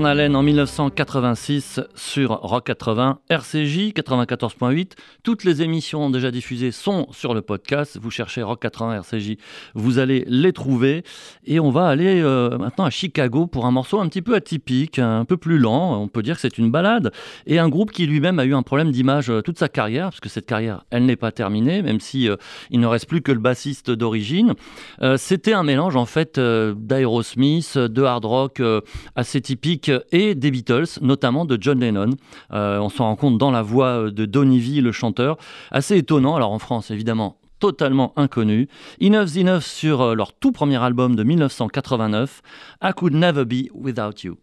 Van 0.08 0.12
Halen 0.12 0.38
en 0.38 0.44
1986 0.44 1.82
sur 1.94 2.30
Rock 2.30 2.68
80, 2.68 3.20
RCJ 3.30 3.92
94.8. 3.94 4.92
Toutes 5.22 5.44
les 5.44 5.62
émissions 5.62 6.10
déjà 6.10 6.32
diffusées 6.32 6.72
sont 6.72 7.08
sur 7.12 7.34
le 7.34 7.42
podcast. 7.42 8.00
Vous 8.02 8.10
cherchez 8.10 8.42
Rock 8.42 8.62
80 8.62 9.02
RCJ, 9.02 9.36
vous 9.76 10.00
allez 10.00 10.24
les 10.28 10.54
trouver. 10.54 11.04
Et 11.46 11.60
on 11.60 11.72
va 11.72 11.88
aller 11.88 12.22
euh, 12.22 12.58
maintenant 12.58 12.86
à 12.86 12.90
Chicago 12.90 13.48
pour 13.48 13.66
un 13.66 13.72
morceau 13.72 14.00
un 14.00 14.08
petit 14.08 14.22
peu 14.22 14.36
atypique, 14.36 14.98
un 14.98 15.26
peu 15.26 15.36
plus 15.36 15.58
lent. 15.58 16.02
On 16.02 16.08
peut 16.08 16.24
dire 16.24 16.36
que 16.36 16.42
c'est 16.42 16.58
une 16.58 16.72
balade. 16.72 17.12
Et 17.46 17.60
un 17.60 17.68
groupe 17.68 17.92
qui 17.92 18.06
lui-même 18.06 18.40
a 18.40 18.46
eu 18.46 18.54
un 18.54 18.64
problème 18.64 18.92
d'image 18.92 19.30
euh, 19.30 19.42
toute 19.42 19.60
sa 19.60 19.68
carrière, 19.68 20.06
parce 20.06 20.22
que 20.22 20.30
cette 20.30 20.46
carrière, 20.46 20.86
elle 20.90 21.06
n'est 21.06 21.18
pas 21.18 21.34
terminée, 21.34 21.82
même 21.82 22.00
si 22.00 22.30
euh, 22.30 22.38
il 22.72 22.80
ne 22.80 22.88
reste 22.88 23.10
plus 23.10 23.22
que 23.22 23.34
le 23.34 23.40
bassiste 23.40 23.92
d'origine. 23.92 24.54
C'était 25.18 25.54
un 25.54 25.64
mélange 25.64 25.98
en 25.98 26.06
fait 26.06 26.40
d'Aerosmith, 26.40 27.78
de 27.78 28.04
hard 28.04 28.24
rock 28.24 28.62
assez 29.16 29.42
typique 29.42 29.92
et 30.12 30.36
des 30.36 30.52
Beatles, 30.52 31.00
notamment 31.02 31.46
de 31.46 31.58
John 31.60 31.80
Lennon. 31.80 32.12
Euh, 32.54 32.80
on 32.80 32.90
s'en 32.90 33.06
rend 33.06 33.16
compte 33.16 33.38
dans 33.38 33.52
la 33.52 33.62
voix 33.62 34.12
de 34.12 34.26
Donny 34.26 34.60
V, 34.60 34.82
le 34.82 34.92
chanteur. 34.92 35.38
Assez 35.72 35.98
étonnant, 35.98 36.36
alors 36.36 36.52
en 36.52 36.60
France 36.60 36.92
évidemment 36.92 37.38
totalement 37.60 38.14
inconnu. 38.16 38.68
Enough's 39.02 39.36
Enough 39.36 39.62
sur 39.62 40.02
euh, 40.02 40.16
leur 40.16 40.34
tout 40.34 40.52
premier 40.52 40.78
album 40.78 41.16
de 41.16 41.24
1989, 41.24 42.42
I 42.84 42.92
Could 42.96 43.14
Never 43.14 43.46
Be 43.46 43.70
Without 43.74 44.24
You. 44.24 44.38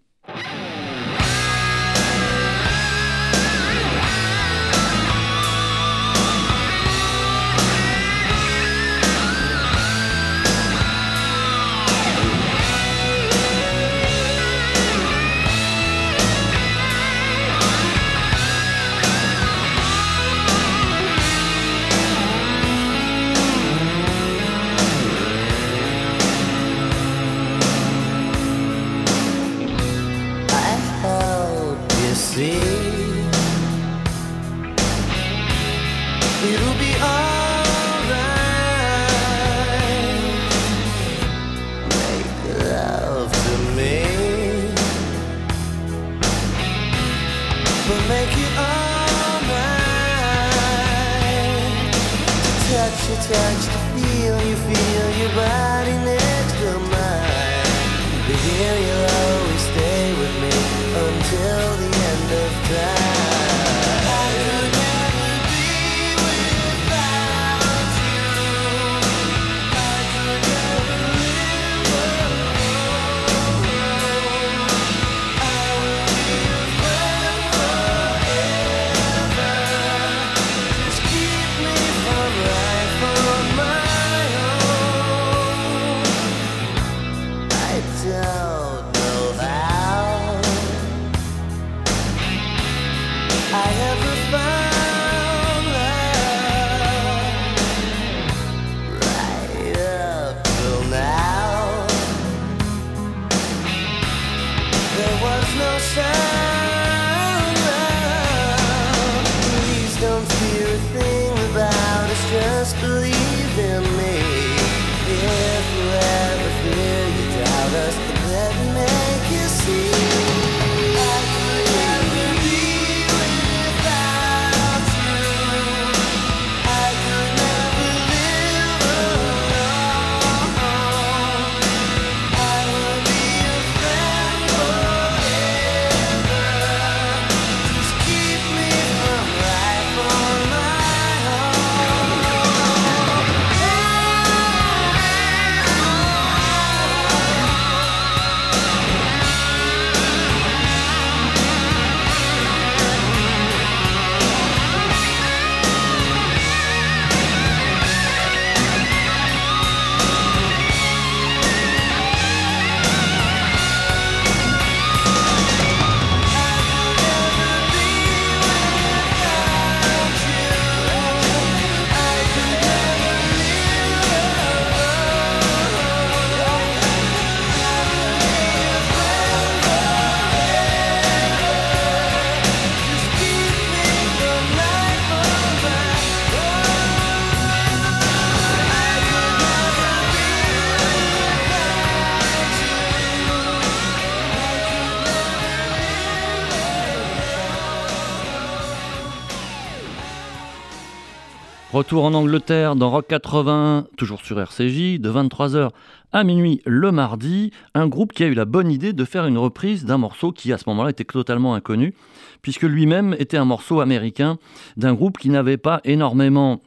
Retour 201.85 202.05
en 202.05 202.15
Angleterre 202.15 202.77
dans 202.77 202.89
Rock 202.89 203.09
80, 203.09 203.89
toujours 203.99 204.23
sur 204.23 204.41
RCJ, 204.41 204.99
de 204.99 205.11
23h 205.11 205.69
à 206.13 206.25
minuit 206.25 206.63
le 206.65 206.91
mardi. 206.93 207.51
Un 207.75 207.89
groupe 207.89 208.15
qui 208.15 208.25
a 208.25 208.27
eu 208.27 208.33
la 208.33 208.47
bonne 208.47 208.71
idée 208.71 208.95
de 208.95 209.05
faire 209.05 209.27
une 209.27 209.37
reprise 209.37 209.85
d'un 209.85 209.99
morceau 209.99 210.33
qui 210.33 210.51
à 210.55 210.57
ce 210.57 210.65
moment-là 210.69 210.89
était 210.89 211.05
totalement 211.05 211.55
inconnu, 211.55 211.95
puisque 212.41 212.63
lui-même 212.63 213.15
était 213.19 213.37
un 213.37 213.45
morceau 213.45 213.81
américain 213.81 214.39
d'un 214.79 214.95
groupe 214.95 215.19
qui 215.19 215.29
n'avait 215.29 215.59
pas 215.59 215.83
énormément 215.85 216.63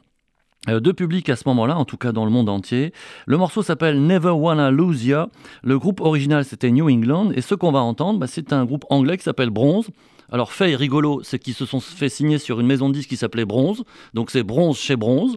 euh, 0.68 0.78
de 0.78 0.92
public 0.92 1.28
à 1.30 1.34
ce 1.34 1.42
moment-là, 1.48 1.76
en 1.76 1.84
tout 1.84 1.96
cas 1.96 2.12
dans 2.12 2.24
le 2.24 2.30
monde 2.30 2.48
entier. 2.48 2.92
Le 3.26 3.36
morceau 3.36 3.64
s'appelle 3.64 4.00
Never 4.00 4.30
Wanna 4.30 4.70
Lose 4.70 5.04
Ya. 5.04 5.30
Le 5.64 5.80
groupe 5.80 6.00
original 6.00 6.44
c'était 6.44 6.70
New 6.70 6.88
England 6.88 7.32
et 7.34 7.40
ce 7.40 7.56
qu'on 7.56 7.72
va 7.72 7.80
entendre, 7.80 8.20
bah, 8.20 8.28
c'est 8.28 8.52
un 8.52 8.64
groupe 8.64 8.84
anglais 8.88 9.16
qui 9.16 9.24
s'appelle 9.24 9.50
Bronze. 9.50 9.88
Alors, 10.30 10.52
fait 10.52 10.74
rigolo, 10.76 11.20
c'est 11.22 11.38
qu'ils 11.38 11.54
se 11.54 11.64
sont 11.64 11.80
fait 11.80 12.10
signer 12.10 12.38
sur 12.38 12.60
une 12.60 12.66
maison 12.66 12.88
de 12.88 12.94
disques 12.94 13.08
qui 13.08 13.16
s'appelait 13.16 13.46
Bronze. 13.46 13.84
Donc, 14.12 14.30
c'est 14.30 14.42
Bronze 14.42 14.78
chez 14.78 14.94
Bronze. 14.94 15.36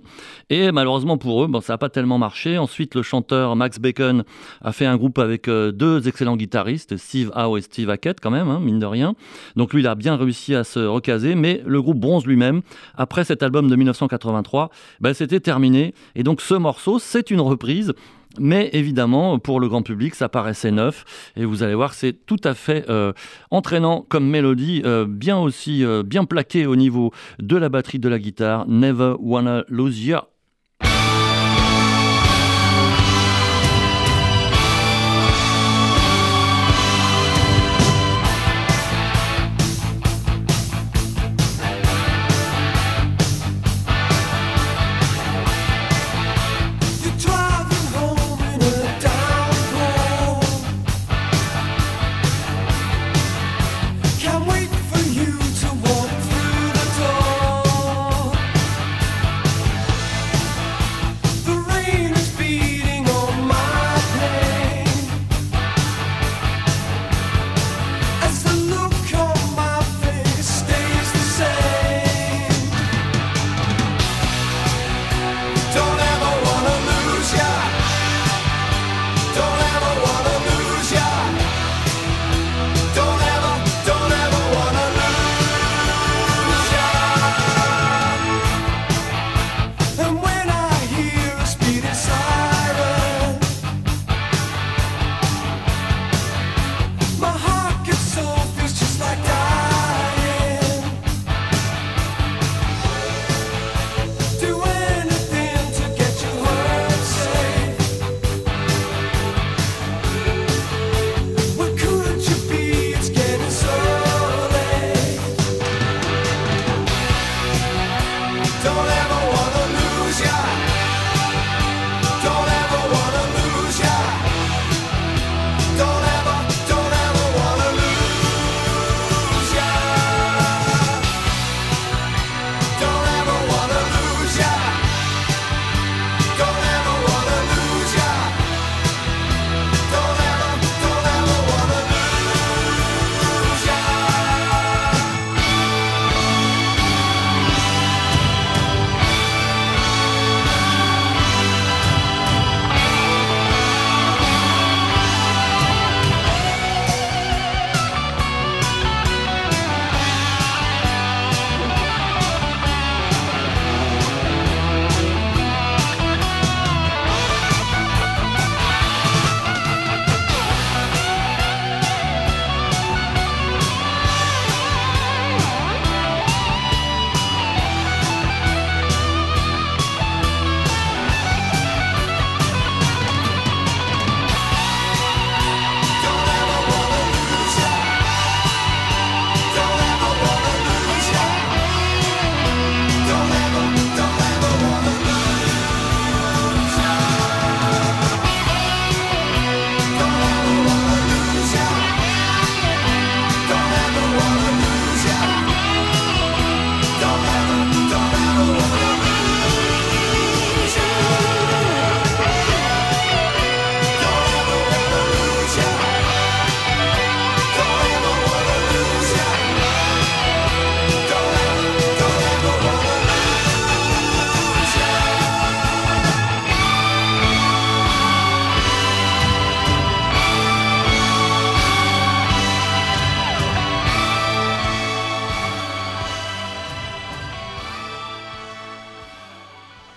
Et 0.49 0.71
malheureusement 0.71 1.17
pour 1.17 1.43
eux, 1.43 1.47
bon, 1.47 1.61
ça 1.61 1.73
n'a 1.73 1.77
pas 1.77 1.89
tellement 1.89 2.17
marché. 2.17 2.57
Ensuite, 2.57 2.95
le 2.95 3.01
chanteur 3.01 3.55
Max 3.55 3.79
Bacon 3.79 4.23
a 4.61 4.71
fait 4.73 4.85
un 4.85 4.97
groupe 4.97 5.17
avec 5.19 5.47
euh, 5.47 5.71
deux 5.71 6.07
excellents 6.09 6.35
guitaristes, 6.35 6.97
Steve 6.97 7.31
Howe 7.35 7.57
et 7.57 7.61
Steve 7.61 7.89
Hackett, 7.89 8.19
quand 8.19 8.31
même, 8.31 8.49
hein, 8.49 8.59
mine 8.59 8.79
de 8.79 8.85
rien. 8.85 9.15
Donc, 9.55 9.73
lui, 9.73 9.81
il 9.81 9.87
a 9.87 9.95
bien 9.95 10.17
réussi 10.17 10.55
à 10.55 10.65
se 10.65 10.79
recaser. 10.79 11.35
Mais 11.35 11.63
le 11.65 11.81
groupe 11.81 11.99
Bronze 11.99 12.25
lui-même, 12.25 12.61
après 12.95 13.23
cet 13.23 13.43
album 13.43 13.69
de 13.69 13.75
1983, 13.75 14.71
ben, 14.99 15.13
c'était 15.13 15.39
terminé. 15.39 15.93
Et 16.15 16.23
donc, 16.23 16.41
ce 16.41 16.53
morceau, 16.53 16.99
c'est 16.99 17.31
une 17.31 17.41
reprise 17.41 17.93
Mais 18.39 18.69
évidemment, 18.73 19.39
pour 19.39 19.59
le 19.59 19.67
grand 19.67 19.81
public, 19.81 20.15
ça 20.15 20.29
paraissait 20.29 20.71
neuf. 20.71 21.31
Et 21.35 21.45
vous 21.45 21.63
allez 21.63 21.75
voir, 21.75 21.93
c'est 21.93 22.13
tout 22.13 22.39
à 22.43 22.53
fait 22.53 22.89
euh, 22.89 23.13
entraînant 23.49 24.05
comme 24.07 24.27
mélodie, 24.29 24.81
euh, 24.85 25.05
bien 25.07 25.37
aussi 25.37 25.83
euh, 25.83 26.03
bien 26.03 26.25
plaqué 26.25 26.65
au 26.65 26.75
niveau 26.75 27.11
de 27.39 27.57
la 27.57 27.69
batterie 27.69 27.99
de 27.99 28.09
la 28.09 28.19
guitare. 28.19 28.67
Never 28.67 29.15
Wanna 29.19 29.65
Lose 29.67 30.05
Ya. 30.05 30.30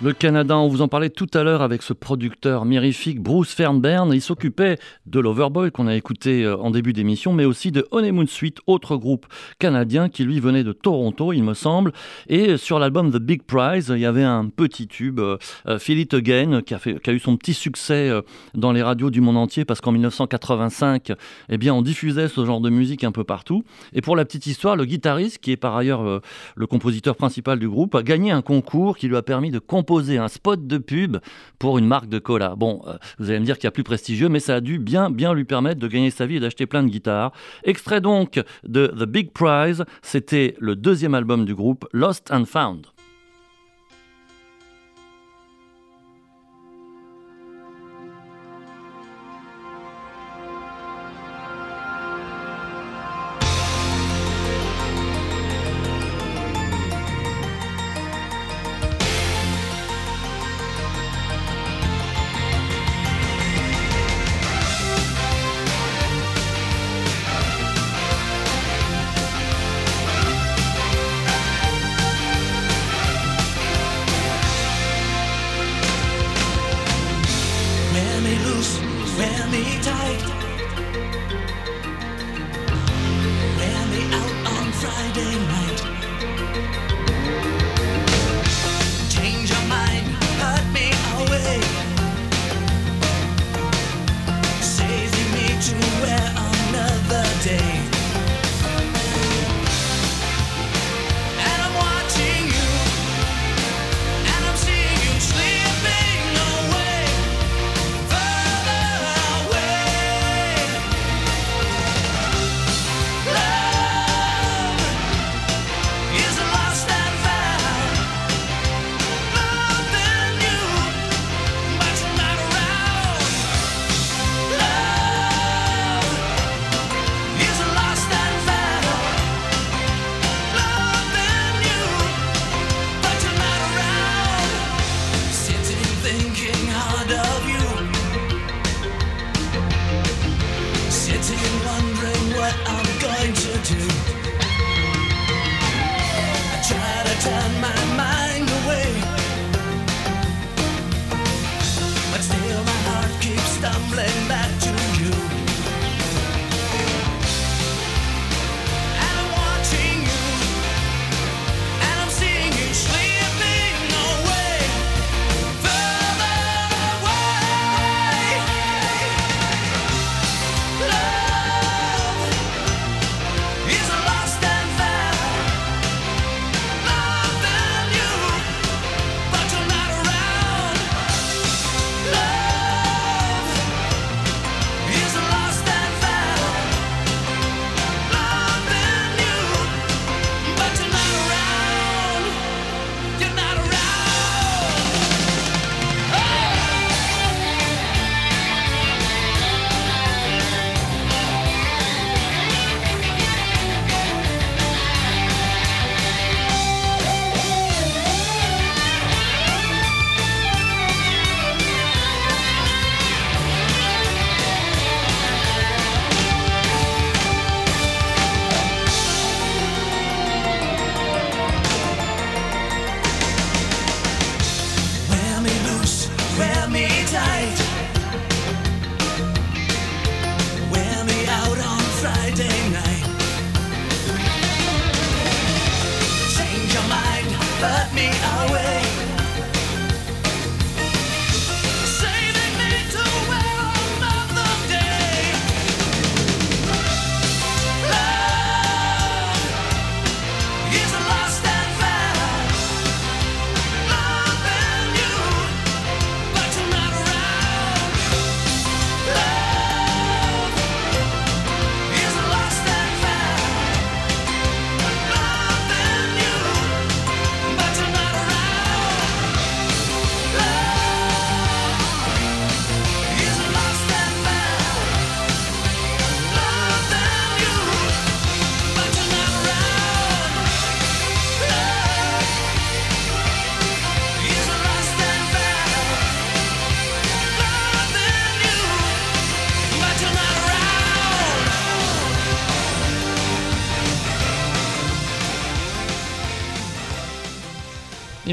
Le 0.05 0.13
Canada, 0.13 0.59
on 0.59 0.69
vous 0.69 0.83
en 0.83 0.89
parlait 0.89 1.09
tout 1.09 1.29
à 1.33 1.43
l'heure 1.45 1.63
avec 1.63 1.81
ce 1.81 1.95
producteur 1.95 2.67
mirifique 2.67 3.23
Bruce 3.23 3.55
Fernbern. 3.55 4.13
Il 4.13 4.21
s'occupait 4.21 4.77
de 5.07 5.19
Loverboy 5.19 5.71
qu'on 5.71 5.87
a 5.87 5.95
écouté 5.95 6.45
euh, 6.45 6.59
en 6.59 6.71
début 6.71 6.93
d'émission, 6.93 7.33
mais 7.33 7.47
aussi 7.47 7.73
de 7.73 7.89
Honeymoon 7.91 8.27
Suite, 8.27 8.59
autre 8.67 8.99
groupe 8.99 9.25
canadien 9.59 10.11
qui 10.11 10.25
lui 10.25 10.41
venait 10.41 10.63
de 10.63 10.73
Toronto, 10.73 11.33
il 11.33 11.43
me 11.43 11.55
semble. 11.55 11.93
Et 12.29 12.59
sur 12.59 12.79
l'album 12.79 13.13
The 13.13 13.17
Big 13.17 13.45
Prize, 13.45 13.91
il 13.95 14.01
y 14.01 14.05
avait 14.05 14.25
un 14.25 14.51
petit 14.51 14.89
tube, 14.89 15.21
euh, 15.21 15.39
euh, 15.69 15.79
Feel 15.79 15.99
It 15.99 16.13
Again, 16.13 16.61
qui 16.61 16.75
a, 16.75 16.79
qui 16.79 17.09
a 17.09 17.13
eu 17.15 17.19
son 17.19 17.39
petit 17.39 17.55
succès 17.55 18.11
euh, 18.11 18.21
dans 18.53 18.73
les 18.73 18.83
radios 18.83 19.09
du 19.09 19.23
monde 19.23 19.39
entier 19.39 19.65
parce 19.65 19.81
qu'en 19.81 19.93
1985, 19.93 21.13
eh 21.49 21.57
bien, 21.57 21.73
on 21.73 21.81
diffusait 21.81 22.29
ce 22.29 22.45
genre 22.45 22.61
de 22.61 22.69
musique 22.69 23.05
un 23.05 23.13
peu 23.13 23.25
partout. 23.25 23.65
Et 23.95 24.03
pour 24.03 24.17
la 24.17 24.27
petite 24.27 24.47
histoire, 24.47 24.77
le 24.77 24.85
guitariste, 24.85 25.39
qui 25.39 25.51
est 25.51 25.57
par 25.57 25.75
ailleurs 25.75 26.03
euh, 26.03 26.21
le 26.57 26.67
compositeur 26.67 27.17
principal 27.17 27.59
du 27.59 27.71
groupe, 27.71 27.95
a 27.95 28.03
gagné 28.03 28.33
un 28.33 28.43
concours 28.43 28.99
qui 28.99 29.09
lui 29.09 29.17
a 29.17 29.23
permis 29.23 29.51
de 29.51 29.59
composer 29.59 29.94
un 29.99 30.29
spot 30.29 30.67
de 30.67 30.79
pub 30.79 31.19
pour 31.59 31.79
une 31.79 31.87
marque 31.87 32.09
de 32.09 32.19
cola. 32.19 32.55
Bon, 32.57 32.83
euh, 32.87 32.95
vous 33.19 33.31
allez 33.31 33.41
me 33.41 33.45
dire 33.45 33.57
qu'il 33.57 33.65
y 33.65 33.69
a 33.69 33.73
plus 33.73 33.85
prestigieux, 33.85 34.29
mais 34.29 34.41
ça 34.41 34.57
a 34.57 34.61
dû 34.61 34.79
bien, 34.79 35.11
bien 35.11 35.35
lui 35.35 35.45
permettre 35.45 35.81
de 35.81 35.89
gagner 35.89 36.11
sa 36.11 36.27
vie 36.27 36.37
et 36.37 36.41
d'acheter 36.41 36.67
plein 36.67 36.83
de 36.83 36.89
guitares. 36.89 37.33
Extrait 37.65 38.01
donc 38.01 38.43
de 38.65 38.87
The 38.89 39.05
Big 39.05 39.33
Prize, 39.33 39.85
c'était 40.03 40.57
le 40.59 40.77
deuxième 40.77 41.15
album 41.15 41.45
du 41.45 41.55
groupe, 41.55 41.87
Lost 41.93 42.31
and 42.33 42.45
Found. 42.47 42.94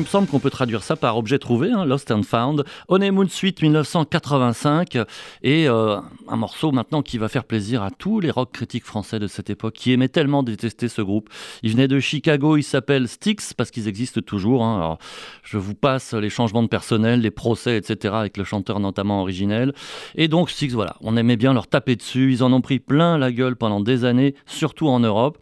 Il 0.02 0.06
me 0.06 0.10
semble 0.10 0.28
qu'on 0.28 0.40
peut 0.40 0.50
traduire 0.50 0.82
ça 0.82 0.96
par 0.96 1.16
objet 1.16 1.38
trouvé, 1.38 1.72
hein, 1.72 1.86
Lost 1.86 2.10
and 2.10 2.24
Found, 2.24 2.66
Honeymoon 2.88 3.28
Suite 3.30 3.62
1985, 3.62 4.98
et 5.44 5.70
euh, 5.70 6.00
un 6.28 6.36
morceau 6.38 6.72
maintenant 6.72 7.04
qui 7.04 7.20
va 7.20 7.30
faire 7.30 7.44
plaisir 7.44 7.84
à 7.84 7.92
tous 7.92 8.20
les 8.20 8.32
rock 8.32 8.52
critiques 8.52 8.84
français 8.84 9.20
de 9.20 9.28
cette 9.28 9.52
époque 9.52 9.76
qui 9.76 9.92
aimaient 9.92 10.08
tellement 10.08 10.42
détester 10.42 10.88
ce 10.88 11.04
groupe. 11.04 11.30
Il 11.62 11.74
venait 11.74 11.88
de 11.88 12.00
Chicago, 12.00 12.58
il 12.58 12.64
s'appelle 12.64 13.08
Styx 13.08 13.54
parce 13.54 13.70
qu'ils 13.70 13.88
existent 13.88 14.22
toujours. 14.22 14.64
hein. 14.66 14.98
Je 15.44 15.60
vous 15.60 15.76
passe 15.76 16.16
les 16.16 16.32
changements 16.32 16.64
de 16.64 16.68
personnel, 16.68 17.22
les 17.22 17.30
procès, 17.30 17.78
etc. 17.78 18.16
avec 18.16 18.38
le 18.38 18.44
chanteur 18.44 18.80
notamment 18.80 19.22
originel. 19.22 19.72
Et 20.16 20.28
donc 20.28 20.50
Styx, 20.50 20.74
voilà, 20.74 20.96
on 21.02 21.16
aimait 21.16 21.38
bien 21.38 21.54
leur 21.54 21.68
taper 21.68 21.96
dessus. 21.96 22.32
Ils 22.32 22.42
en 22.44 22.52
ont 22.54 22.62
pris 22.62 22.80
plein 22.80 23.20
la 23.20 23.32
gueule 23.32 23.56
pendant 23.56 23.82
des 23.82 24.04
années, 24.04 24.34
surtout 24.48 24.88
en 24.88 25.00
Europe. 25.00 25.38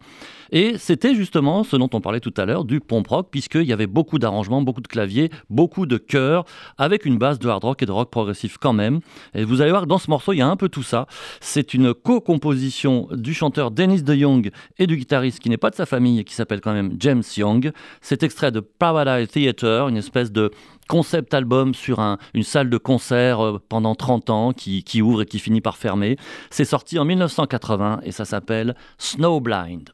Et 0.52 0.78
c'était 0.78 1.14
justement 1.14 1.64
ce 1.64 1.76
dont 1.76 1.88
on 1.92 2.00
parlait 2.00 2.20
tout 2.20 2.34
à 2.36 2.44
l'heure, 2.44 2.64
du 2.64 2.80
pomp 2.80 3.02
rock, 3.08 3.28
puisqu'il 3.30 3.62
y 3.64 3.72
avait 3.72 3.86
beaucoup 3.86 4.18
d'arrangements, 4.18 4.62
beaucoup 4.62 4.80
de 4.80 4.88
claviers, 4.88 5.30
beaucoup 5.48 5.86
de 5.86 5.96
chœurs, 5.96 6.44
avec 6.78 7.04
une 7.04 7.18
base 7.18 7.38
de 7.38 7.48
hard 7.48 7.64
rock 7.64 7.82
et 7.82 7.86
de 7.86 7.92
rock 7.92 8.10
progressif 8.10 8.58
quand 8.58 8.72
même. 8.72 9.00
Et 9.34 9.44
vous 9.44 9.60
allez 9.60 9.70
voir 9.70 9.86
dans 9.86 9.98
ce 9.98 10.10
morceau, 10.10 10.32
il 10.32 10.38
y 10.38 10.42
a 10.42 10.48
un 10.48 10.56
peu 10.56 10.68
tout 10.68 10.82
ça. 10.82 11.06
C'est 11.40 11.74
une 11.74 11.94
co-composition 11.94 13.08
du 13.12 13.34
chanteur 13.34 13.70
Dennis 13.70 14.02
DeYoung 14.02 14.50
et 14.78 14.86
du 14.86 14.96
guitariste 14.96 15.38
qui 15.40 15.48
n'est 15.50 15.56
pas 15.56 15.70
de 15.70 15.74
sa 15.76 15.86
famille, 15.86 16.24
qui 16.24 16.34
s'appelle 16.34 16.60
quand 16.60 16.72
même 16.72 16.96
James 16.98 17.22
Young. 17.36 17.72
C'est 18.00 18.22
extrait 18.22 18.50
de 18.52 18.60
Paradise 18.60 19.28
Theater, 19.28 19.88
une 19.88 19.96
espèce 19.96 20.32
de 20.32 20.50
concept 20.88 21.34
album 21.34 21.74
sur 21.74 22.00
un- 22.00 22.18
une 22.34 22.42
salle 22.42 22.68
de 22.68 22.76
concert 22.78 23.44
euh, 23.44 23.60
pendant 23.68 23.94
30 23.94 24.30
ans 24.30 24.52
qui, 24.52 24.82
qui 24.82 25.02
ouvre 25.02 25.22
et 25.22 25.26
qui 25.26 25.38
finit 25.38 25.60
par 25.60 25.76
fermer. 25.76 26.16
C'est 26.50 26.64
sorti 26.64 26.98
en 26.98 27.04
1980 27.04 28.00
et 28.02 28.10
ça 28.10 28.24
s'appelle 28.24 28.74
Snowblind. 28.98 29.90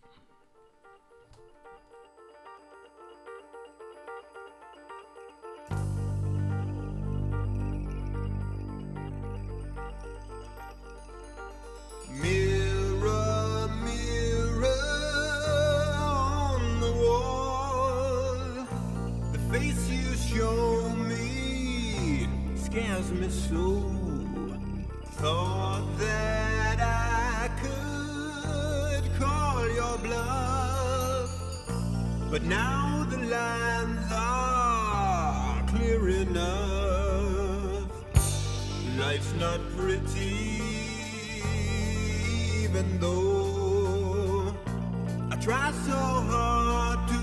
thought 25.26 25.88
that 25.98 26.78
I 26.78 27.50
could 27.62 29.04
call 29.18 29.58
your 29.80 29.98
bluff, 29.98 31.30
but 32.30 32.42
now 32.44 33.04
the 33.10 33.18
lines 33.36 34.08
are 34.12 35.66
clear 35.66 36.08
enough. 36.26 37.90
Life's 38.96 39.34
not 39.44 39.60
pretty, 39.76 40.60
even 42.62 42.86
though 43.00 44.54
I 45.32 45.36
try 45.40 45.72
so 45.88 46.00
hard 46.30 47.00
to 47.14 47.20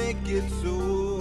make 0.00 0.28
it 0.28 0.44
so. 0.62 1.11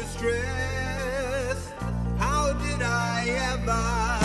Distress. 0.00 1.72
How 2.18 2.52
did 2.54 2.82
I 2.82 3.24
ever 3.52 4.19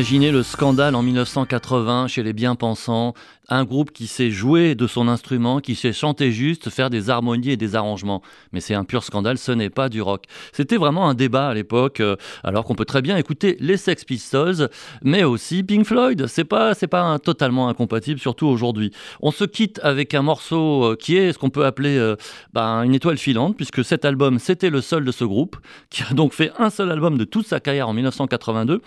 Imaginez 0.00 0.30
le 0.30 0.42
scandale 0.42 0.94
en 0.94 1.02
1980 1.02 2.08
chez 2.08 2.22
les 2.22 2.32
bien-pensants, 2.32 3.12
un 3.50 3.64
groupe 3.64 3.90
qui 3.90 4.06
sait 4.06 4.30
jouer 4.30 4.74
de 4.76 4.86
son 4.86 5.08
instrument, 5.08 5.58
qui 5.60 5.74
sait 5.74 5.92
chanter 5.92 6.30
juste, 6.30 6.70
faire 6.70 6.88
des 6.88 7.10
harmonies 7.10 7.50
et 7.50 7.56
des 7.56 7.74
arrangements. 7.74 8.22
Mais 8.52 8.60
c'est 8.60 8.74
un 8.74 8.84
pur 8.84 9.02
scandale, 9.02 9.38
ce 9.38 9.50
n'est 9.52 9.70
pas 9.70 9.88
du 9.88 10.00
rock. 10.00 10.24
C'était 10.52 10.76
vraiment 10.76 11.08
un 11.08 11.14
débat 11.14 11.48
à 11.48 11.54
l'époque, 11.54 12.00
euh, 12.00 12.16
alors 12.44 12.64
qu'on 12.64 12.76
peut 12.76 12.84
très 12.84 13.02
bien 13.02 13.16
écouter 13.16 13.56
les 13.60 13.76
Sex 13.76 14.04
Pistols, 14.04 14.68
mais 15.02 15.24
aussi 15.24 15.64
Pink 15.64 15.84
Floyd. 15.84 16.26
C'est 16.28 16.44
pas, 16.44 16.74
c'est 16.74 16.86
pas 16.86 17.18
totalement 17.18 17.68
incompatible, 17.68 18.20
surtout 18.20 18.46
aujourd'hui. 18.46 18.92
On 19.20 19.32
se 19.32 19.44
quitte 19.44 19.80
avec 19.82 20.14
un 20.14 20.22
morceau 20.22 20.84
euh, 20.84 20.96
qui 20.96 21.16
est 21.16 21.32
ce 21.32 21.38
qu'on 21.38 21.50
peut 21.50 21.66
appeler 21.66 21.98
euh, 21.98 22.14
ben, 22.52 22.84
une 22.84 22.94
étoile 22.94 23.18
filante, 23.18 23.56
puisque 23.56 23.84
cet 23.84 24.04
album, 24.04 24.38
c'était 24.38 24.70
le 24.70 24.80
seul 24.80 25.04
de 25.04 25.12
ce 25.12 25.24
groupe, 25.24 25.56
qui 25.90 26.04
a 26.08 26.14
donc 26.14 26.34
fait 26.34 26.52
un 26.58 26.70
seul 26.70 26.90
album 26.90 27.18
de 27.18 27.24
toute 27.24 27.46
sa 27.46 27.58
carrière 27.58 27.88
en 27.88 27.94
1982. 27.94 28.80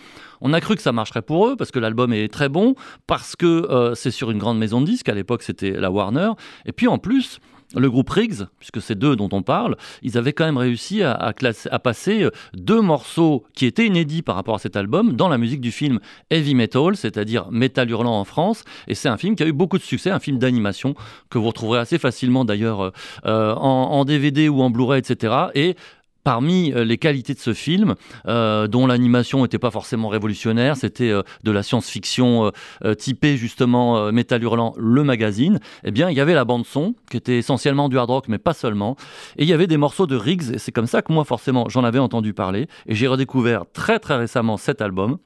On 0.46 0.54
a 0.54 0.62
cru 0.62 0.76
que 0.76 0.82
ça 0.82 0.92
marcherait 0.92 1.22
pour 1.22 1.48
eux 1.48 1.56
parce 1.56 1.72
que 1.72 1.80
l'album 1.80 2.12
est 2.12 2.32
très 2.32 2.50
bon, 2.50 2.76
parce 3.08 3.38
que 3.38 3.94
c'est 3.96 4.12
sur 4.12 4.30
une 4.30 4.40
grande 4.40 4.53
maison 4.60 4.82
de 4.82 4.86
disques. 4.86 5.10
À 5.10 5.14
l'époque, 5.14 5.44
c'était 5.44 5.72
la 5.72 5.92
Warner. 5.92 6.32
Et 6.66 6.72
puis 6.72 6.88
en 6.88 6.98
plus, 6.98 7.40
le 7.76 7.90
groupe 7.90 8.10
Riggs, 8.12 8.44
puisque 8.60 8.82
c'est 8.84 8.94
d'eux 8.98 9.16
dont 9.16 9.30
on 9.32 9.42
parle, 9.42 9.78
ils 10.04 10.16
avaient 10.20 10.34
quand 10.34 10.46
même 10.46 10.58
réussi 10.58 11.02
à, 11.02 11.14
à 11.14 11.34
classer- 11.34 11.70
à 11.72 11.80
passer 11.80 12.22
euh, 12.24 12.30
deux 12.54 12.82
morceaux 12.82 13.46
qui 13.56 13.66
étaient 13.66 13.88
inédits 13.88 14.22
par 14.22 14.36
rapport 14.36 14.54
à 14.54 14.60
cet 14.60 14.76
album 14.76 15.14
dans 15.14 15.28
la 15.28 15.40
musique 15.40 15.60
du 15.60 15.72
film 15.72 16.00
Heavy 16.30 16.54
Metal, 16.54 16.96
c'est-à-dire 16.96 17.48
Metal 17.50 17.90
Hurlant 17.90 18.20
en 18.20 18.26
France. 18.26 18.64
Et 18.88 18.94
c'est 18.94 19.10
un 19.10 19.18
film 19.18 19.36
qui 19.36 19.42
a 19.42 19.48
eu 19.48 19.54
beaucoup 19.54 19.80
de 19.80 19.84
succès, 19.84 20.12
un 20.12 20.20
film 20.20 20.38
d'animation 20.38 20.94
que 21.32 21.40
vous 21.40 21.48
retrouverez 21.48 21.80
assez 21.80 21.98
facilement 21.98 22.46
d'ailleurs 22.46 22.82
euh, 22.82 22.92
euh, 23.26 23.56
en, 23.56 23.90
en 23.92 24.06
DVD 24.06 24.50
ou 24.50 24.62
en 24.62 24.70
Blu-ray, 24.70 25.00
etc. 25.00 25.34
Et 25.56 25.76
Parmi 26.24 26.72
euh, 26.72 26.86
les 26.86 26.98
qualités 26.98 27.34
de 27.34 27.40
ce 27.40 27.54
film, 27.54 27.96
euh, 28.28 28.68
dont 28.68 28.88
l'animation 28.88 29.42
n'était 29.42 29.60
pas 29.60 29.72
forcément 29.72 30.08
révolutionnaire, 30.08 30.78
c'était 30.78 31.10
euh, 31.10 31.22
de 31.44 31.52
la 31.52 31.64
science-fiction 31.64 32.52
typée 32.98 33.38
justement 33.38 34.12
Metal 34.12 34.42
Hurlant, 34.42 34.74
le 34.78 35.04
magazine, 35.04 35.60
eh 35.84 35.92
bien 35.92 36.10
il 36.10 36.18
y 36.18 36.20
avait 36.20 36.34
la 36.34 36.46
bande 36.46 36.66
son, 36.66 36.96
qui 37.10 37.18
était 37.18 37.38
essentiellement 37.38 37.90
du 37.90 37.98
hard 37.98 38.10
rock, 38.10 38.26
mais 38.28 38.38
pas 38.38 38.54
seulement, 38.54 38.96
et 39.38 39.44
il 39.44 39.50
y 39.50 39.54
avait 39.54 39.68
des 39.68 39.78
morceaux 39.78 40.08
de 40.08 40.16
Riggs, 40.16 40.52
et 40.54 40.58
c'est 40.58 40.72
comme 40.72 40.88
ça 40.88 41.02
que 41.02 41.12
moi 41.12 41.26
forcément 41.26 41.68
j'en 41.70 41.84
avais 41.84 42.00
entendu 42.00 42.34
parler, 42.34 42.68
et 42.88 42.96
j'ai 42.96 43.08
redécouvert 43.08 43.64
très 43.72 44.00
très 44.00 44.16
récemment 44.16 44.58
cet 44.58 44.82
album, 44.82 45.18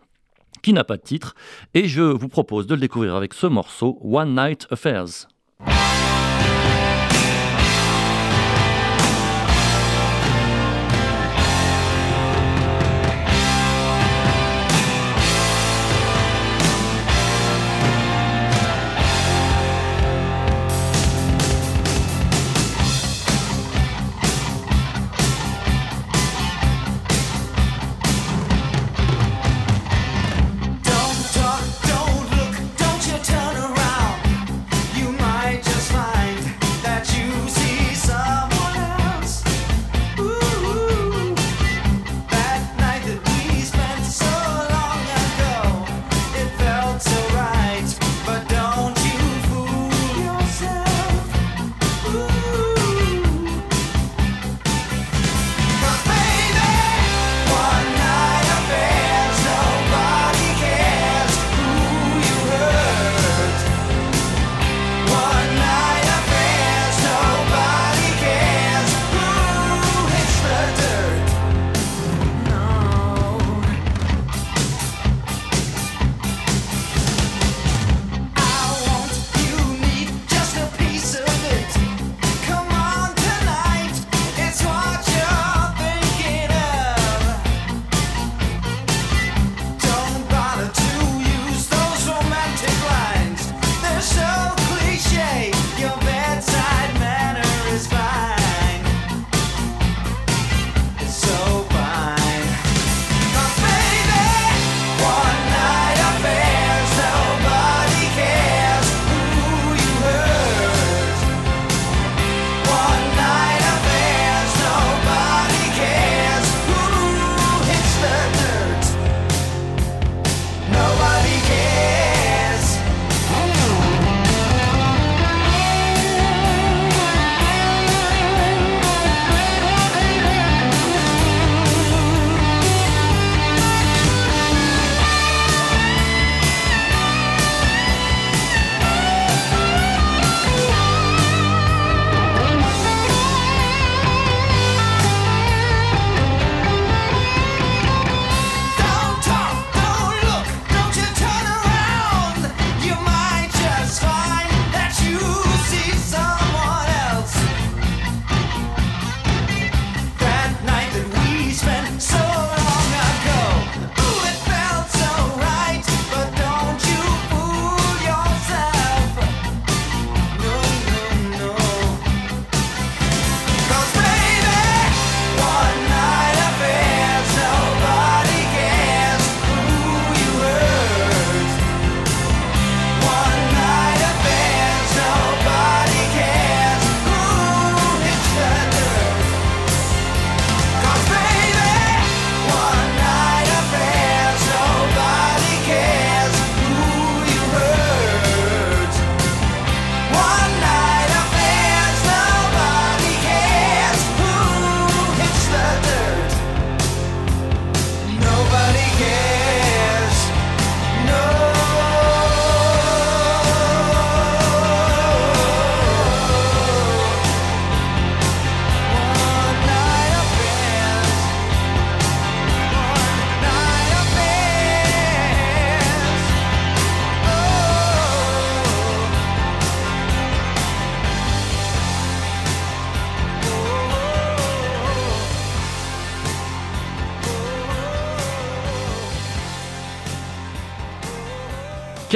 qui 0.61 0.73
n'a 0.73 0.83
pas 0.83 0.97
de 0.97 1.03
titre, 1.03 1.35
et 1.73 1.87
je 1.87 2.01
vous 2.01 2.29
propose 2.29 2.67
de 2.67 2.75
le 2.75 2.81
découvrir 2.81 3.15
avec 3.15 3.33
ce 3.33 3.47
morceau, 3.47 3.99
One 4.03 4.35
Night 4.35 4.67
Affairs. 4.71 5.27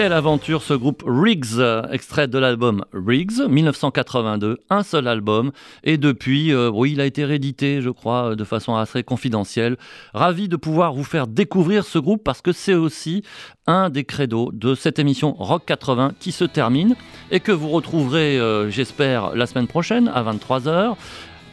Quelle 0.01 0.13
aventure 0.13 0.63
ce 0.63 0.73
groupe 0.73 1.03
Riggs, 1.05 1.61
extrait 1.91 2.27
de 2.27 2.39
l'album 2.39 2.83
Riggs, 2.91 3.39
1982, 3.47 4.57
un 4.71 4.81
seul 4.81 5.07
album, 5.07 5.51
et 5.83 5.99
depuis, 5.99 6.51
euh, 6.51 6.71
oui, 6.73 6.93
il 6.93 7.01
a 7.01 7.05
été 7.05 7.23
réédité, 7.23 7.81
je 7.81 7.91
crois, 7.91 8.35
de 8.35 8.43
façon 8.43 8.75
assez 8.75 9.03
confidentielle. 9.03 9.77
Ravi 10.15 10.49
de 10.49 10.55
pouvoir 10.55 10.93
vous 10.93 11.03
faire 11.03 11.27
découvrir 11.27 11.85
ce 11.85 11.99
groupe 11.99 12.23
parce 12.23 12.41
que 12.41 12.51
c'est 12.51 12.73
aussi 12.73 13.21
un 13.67 13.91
des 13.91 14.03
credos 14.03 14.49
de 14.51 14.73
cette 14.73 14.97
émission 14.97 15.33
Rock 15.33 15.65
80 15.67 16.13
qui 16.19 16.31
se 16.31 16.45
termine 16.45 16.95
et 17.29 17.39
que 17.39 17.51
vous 17.51 17.69
retrouverez, 17.69 18.39
euh, 18.39 18.71
j'espère, 18.71 19.35
la 19.35 19.45
semaine 19.45 19.67
prochaine 19.67 20.07
à 20.07 20.23
23h 20.23 20.95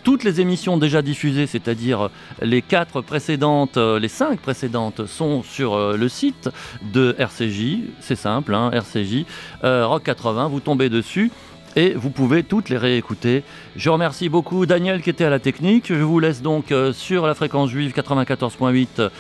toutes 0.05 0.25
les 0.25 0.41
émissions 0.41 0.77
déjà 0.77 1.03
diffusées, 1.03 1.47
c'est-à-dire 1.47 2.11
les 2.41 2.63
quatre 2.63 3.01
précédentes, 3.01 3.77
euh, 3.77 3.99
les 3.99 4.09
cinq 4.09 4.41
précédentes, 4.41 5.07
sont 5.07 5.43
sur 5.43 5.75
euh, 5.75 5.97
le 5.97 6.09
site 6.09 6.51
de 6.93 7.15
RCJ. 7.19 7.81
C'est 8.01 8.17
simple, 8.17 8.55
hein, 8.55 8.71
RCJ 8.73 9.25
euh, 9.65 9.87
Rock 9.87 10.05
80. 10.05 10.49
Vous 10.49 10.61
tombez 10.61 10.89
dessus 10.89 11.31
et 11.77 11.95
vous 11.95 12.11
pouvez 12.11 12.43
toutes 12.43 12.69
les 12.69 12.77
réécouter. 12.77 13.45
Je 13.77 13.91
remercie 13.91 14.29
beaucoup 14.29 14.67
Daniel 14.67 15.03
qui 15.03 15.11
était 15.11 15.25
à 15.25 15.31
la 15.31 15.39
technique. 15.39 15.87
Je 15.89 16.03
vous 16.03 16.19
laisse 16.19 16.43
donc 16.43 16.73
euh, 16.73 16.93
sur 16.93 17.27
la 17.27 17.35
fréquence 17.35 17.71
juive 17.71 17.93
94.8 17.93 19.11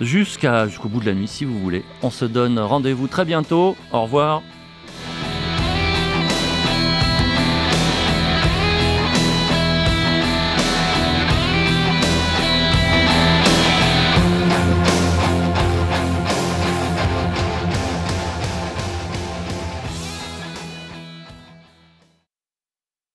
jusqu'à 0.00 0.66
jusqu'au 0.66 0.88
bout 0.88 1.00
de 1.00 1.06
la 1.06 1.14
nuit 1.14 1.28
si 1.28 1.44
vous 1.44 1.58
voulez. 1.58 1.84
On 2.02 2.10
se 2.10 2.24
donne 2.24 2.58
rendez-vous 2.58 3.08
très 3.08 3.24
bientôt. 3.24 3.76
Au 3.92 4.02
revoir. 4.02 4.42